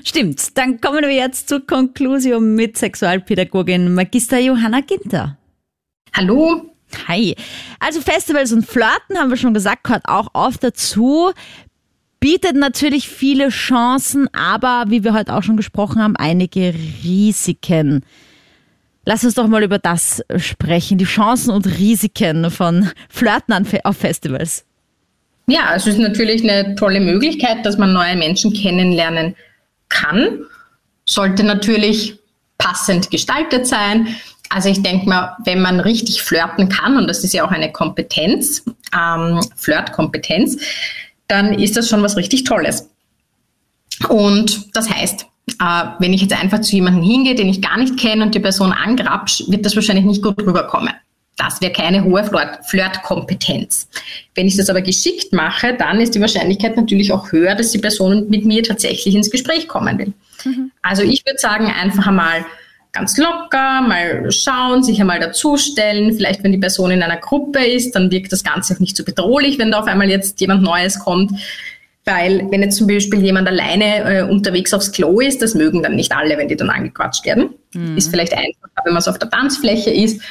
[0.03, 0.57] Stimmt.
[0.57, 5.37] Dann kommen wir jetzt zur Konklusion mit Sexualpädagogin Magister Johanna Ginter.
[6.15, 6.61] Hallo.
[7.07, 7.35] Hi.
[7.79, 11.31] Also Festivals und Flirten haben wir schon gesagt, gehört auch oft dazu
[12.19, 18.03] bietet natürlich viele Chancen, aber wie wir heute auch schon gesprochen haben, einige Risiken.
[19.05, 24.65] Lass uns doch mal über das sprechen, die Chancen und Risiken von Flirten auf Festivals.
[25.47, 29.35] Ja, es ist natürlich eine tolle Möglichkeit, dass man neue Menschen kennenlernen
[29.87, 30.45] kann.
[31.05, 32.19] Sollte natürlich
[32.59, 34.15] passend gestaltet sein.
[34.49, 37.71] Also ich denke mal, wenn man richtig flirten kann, und das ist ja auch eine
[37.71, 38.63] Kompetenz,
[38.95, 40.57] ähm, Flirtkompetenz,
[41.29, 42.89] dann ist das schon was richtig Tolles.
[44.09, 45.25] Und das heißt,
[45.61, 48.39] äh, wenn ich jetzt einfach zu jemandem hingehe, den ich gar nicht kenne und die
[48.39, 50.93] Person angrapsch, wird das wahrscheinlich nicht gut rüberkommen.
[51.37, 52.29] Das wäre keine hohe
[52.63, 53.87] Flirtkompetenz.
[54.35, 57.77] Wenn ich das aber geschickt mache, dann ist die Wahrscheinlichkeit natürlich auch höher, dass die
[57.77, 60.13] Person mit mir tatsächlich ins Gespräch kommen will.
[60.43, 60.71] Mhm.
[60.81, 62.45] Also ich würde sagen, einfach einmal
[62.91, 66.13] ganz locker, mal schauen, sich einmal dazustellen.
[66.13, 69.03] Vielleicht, wenn die Person in einer Gruppe ist, dann wirkt das Ganze auch nicht so
[69.03, 71.31] bedrohlich, wenn da auf einmal jetzt jemand Neues kommt.
[72.05, 75.95] Weil, wenn jetzt zum Beispiel jemand alleine äh, unterwegs aufs Klo ist, das mögen dann
[75.95, 77.49] nicht alle, wenn die dann angequatscht werden.
[77.73, 77.97] Mhm.
[77.97, 80.21] Ist vielleicht einfacher, wenn man so auf der Tanzfläche ist.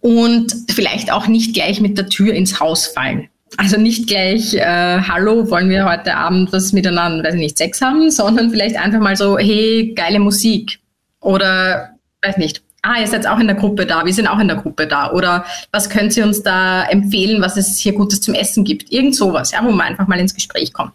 [0.00, 3.28] Und vielleicht auch nicht gleich mit der Tür ins Haus fallen.
[3.56, 7.80] Also nicht gleich, äh, hallo, wollen wir heute Abend was miteinander, weiß ich nicht, Sex
[7.80, 10.78] haben, sondern vielleicht einfach mal so, hey, geile Musik
[11.24, 11.90] oder,
[12.22, 14.58] weiß nicht, ah, ihr seid auch in der Gruppe da, wir sind auch in der
[14.58, 15.10] Gruppe da.
[15.12, 18.92] Oder was könnt Sie uns da empfehlen, was es hier Gutes zum Essen gibt?
[18.92, 20.92] Irgend sowas, ja, wo man einfach mal ins Gespräch kommt.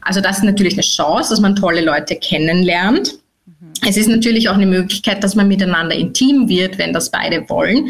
[0.00, 3.14] Also das ist natürlich eine Chance, dass man tolle Leute kennenlernt.
[3.46, 3.72] Mhm.
[3.86, 7.88] Es ist natürlich auch eine Möglichkeit, dass man miteinander intim wird, wenn das beide wollen.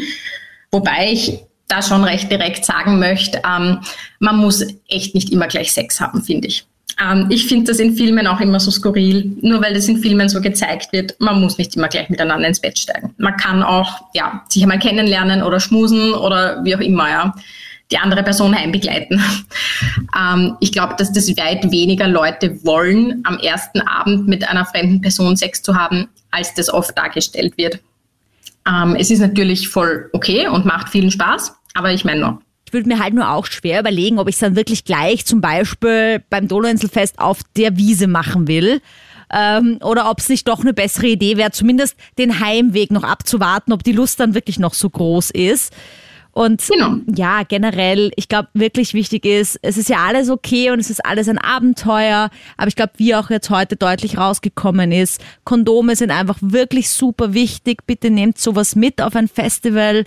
[0.71, 3.79] Wobei ich da schon recht direkt sagen möchte, ähm,
[4.19, 6.65] man muss echt nicht immer gleich Sex haben, finde ich.
[7.01, 10.29] Ähm, ich finde das in Filmen auch immer so skurril, nur weil das in Filmen
[10.29, 11.15] so gezeigt wird.
[11.19, 13.13] Man muss nicht immer gleich miteinander ins Bett steigen.
[13.17, 17.35] Man kann auch ja, sich einmal kennenlernen oder schmusen oder wie auch immer, ja,
[17.91, 19.21] die andere Person heimbegleiten.
[20.17, 25.01] ähm, ich glaube, dass das weit weniger Leute wollen, am ersten Abend mit einer fremden
[25.01, 27.79] Person Sex zu haben, als das oft dargestellt wird.
[28.67, 32.73] Ähm, es ist natürlich voll okay und macht vielen Spaß, aber ich meine nur, ich
[32.73, 36.23] würde mir halt nur auch schwer überlegen, ob ich es dann wirklich gleich zum Beispiel
[36.29, 38.81] beim Donauinselfest auf der Wiese machen will
[39.31, 43.73] ähm, oder ob es nicht doch eine bessere Idee wäre, zumindest den Heimweg noch abzuwarten,
[43.73, 45.73] ob die Lust dann wirklich noch so groß ist.
[46.31, 46.97] Und genau.
[47.15, 51.05] ja, generell, ich glaube, wirklich wichtig ist, es ist ja alles okay und es ist
[51.05, 56.11] alles ein Abenteuer, aber ich glaube, wie auch jetzt heute deutlich rausgekommen ist, Kondome sind
[56.11, 57.87] einfach wirklich super wichtig.
[57.87, 60.03] Bitte nehmt sowas mit auf ein Festival.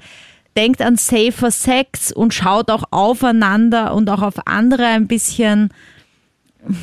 [0.57, 5.71] Denkt an safer Sex und schaut auch aufeinander und auch auf andere ein bisschen.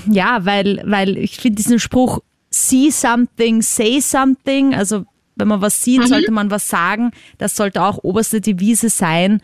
[0.09, 5.05] Ja, weil, weil ich finde diesen Spruch, see something, say something, also
[5.35, 6.07] wenn man was sieht, mhm.
[6.07, 7.11] sollte man was sagen.
[7.37, 9.41] Das sollte auch oberste Devise sein.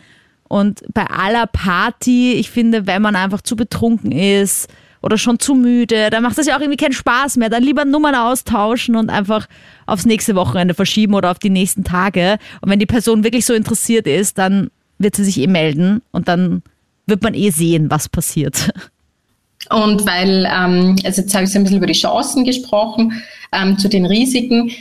[0.47, 4.69] Und bei aller Party, ich finde, wenn man einfach zu betrunken ist
[5.01, 7.49] oder schon zu müde, dann macht das ja auch irgendwie keinen Spaß mehr.
[7.49, 9.47] Dann lieber Nummern austauschen und einfach
[9.85, 12.37] aufs nächste Wochenende verschieben oder auf die nächsten Tage.
[12.61, 16.27] Und wenn die Person wirklich so interessiert ist, dann wird sie sich eh melden und
[16.27, 16.61] dann
[17.07, 18.69] wird man eh sehen, was passiert.
[19.69, 23.21] Und weil, ähm, also jetzt habe ich so ein bisschen über die Chancen gesprochen,
[23.51, 24.71] ähm, zu den Risiken.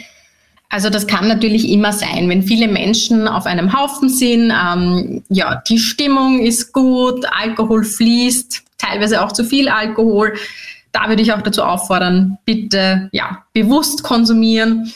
[0.68, 5.62] Also das kann natürlich immer sein, wenn viele Menschen auf einem Haufen sind, ähm, ja,
[5.68, 10.35] die Stimmung ist gut, Alkohol fließt, teilweise auch zu viel Alkohol.
[10.93, 14.93] Da würde ich auch dazu auffordern, bitte ja, bewusst konsumieren.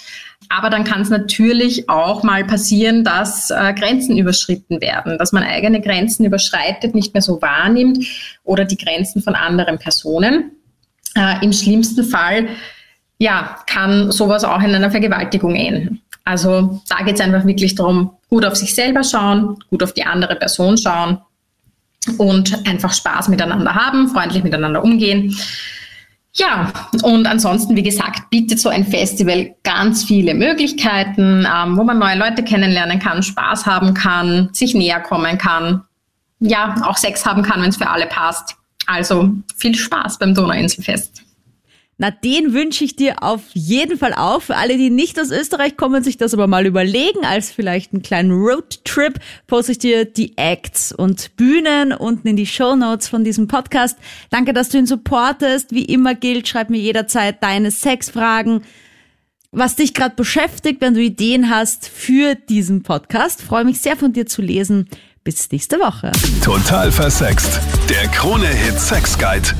[0.49, 5.43] Aber dann kann es natürlich auch mal passieren, dass äh, Grenzen überschritten werden, dass man
[5.43, 8.07] eigene Grenzen überschreitet, nicht mehr so wahrnimmt
[8.43, 10.53] oder die Grenzen von anderen Personen.
[11.17, 12.49] Äh, Im schlimmsten Fall
[13.19, 16.03] ja, kann sowas auch in einer Vergewaltigung enden.
[16.25, 20.05] Also da geht es einfach wirklich darum, gut auf sich selber schauen, gut auf die
[20.05, 21.19] andere Person schauen
[22.19, 25.37] und einfach Spaß miteinander haben, freundlich miteinander umgehen.
[26.37, 31.99] Ja, und ansonsten, wie gesagt, bietet so ein Festival ganz viele Möglichkeiten, ähm, wo man
[31.99, 35.85] neue Leute kennenlernen kann, Spaß haben kann, sich näher kommen kann,
[36.41, 38.57] ja, auch Sex haben kann, wenn es für alle passt.
[38.87, 41.24] Also viel Spaß beim Donauinselfest.
[41.97, 44.43] Na, den wünsche ich dir auf jeden Fall auch.
[44.43, 48.03] Für alle, die nicht aus Österreich kommen, sich das aber mal überlegen, als vielleicht einen
[48.03, 53.23] kleinen Roadtrip, poste ich dir die Acts und Bühnen unten in die Show Notes von
[53.23, 53.97] diesem Podcast.
[54.31, 55.73] Danke, dass du ihn supportest.
[55.73, 58.63] Wie immer gilt, schreib mir jederzeit deine Sexfragen,
[59.53, 63.41] was dich gerade beschäftigt, wenn du Ideen hast für diesen Podcast.
[63.41, 64.89] Freue mich sehr von dir zu lesen.
[65.23, 66.11] Bis nächste Woche.
[66.43, 67.61] Total versext.
[67.89, 69.55] Der Krone-Hit Sex Guide.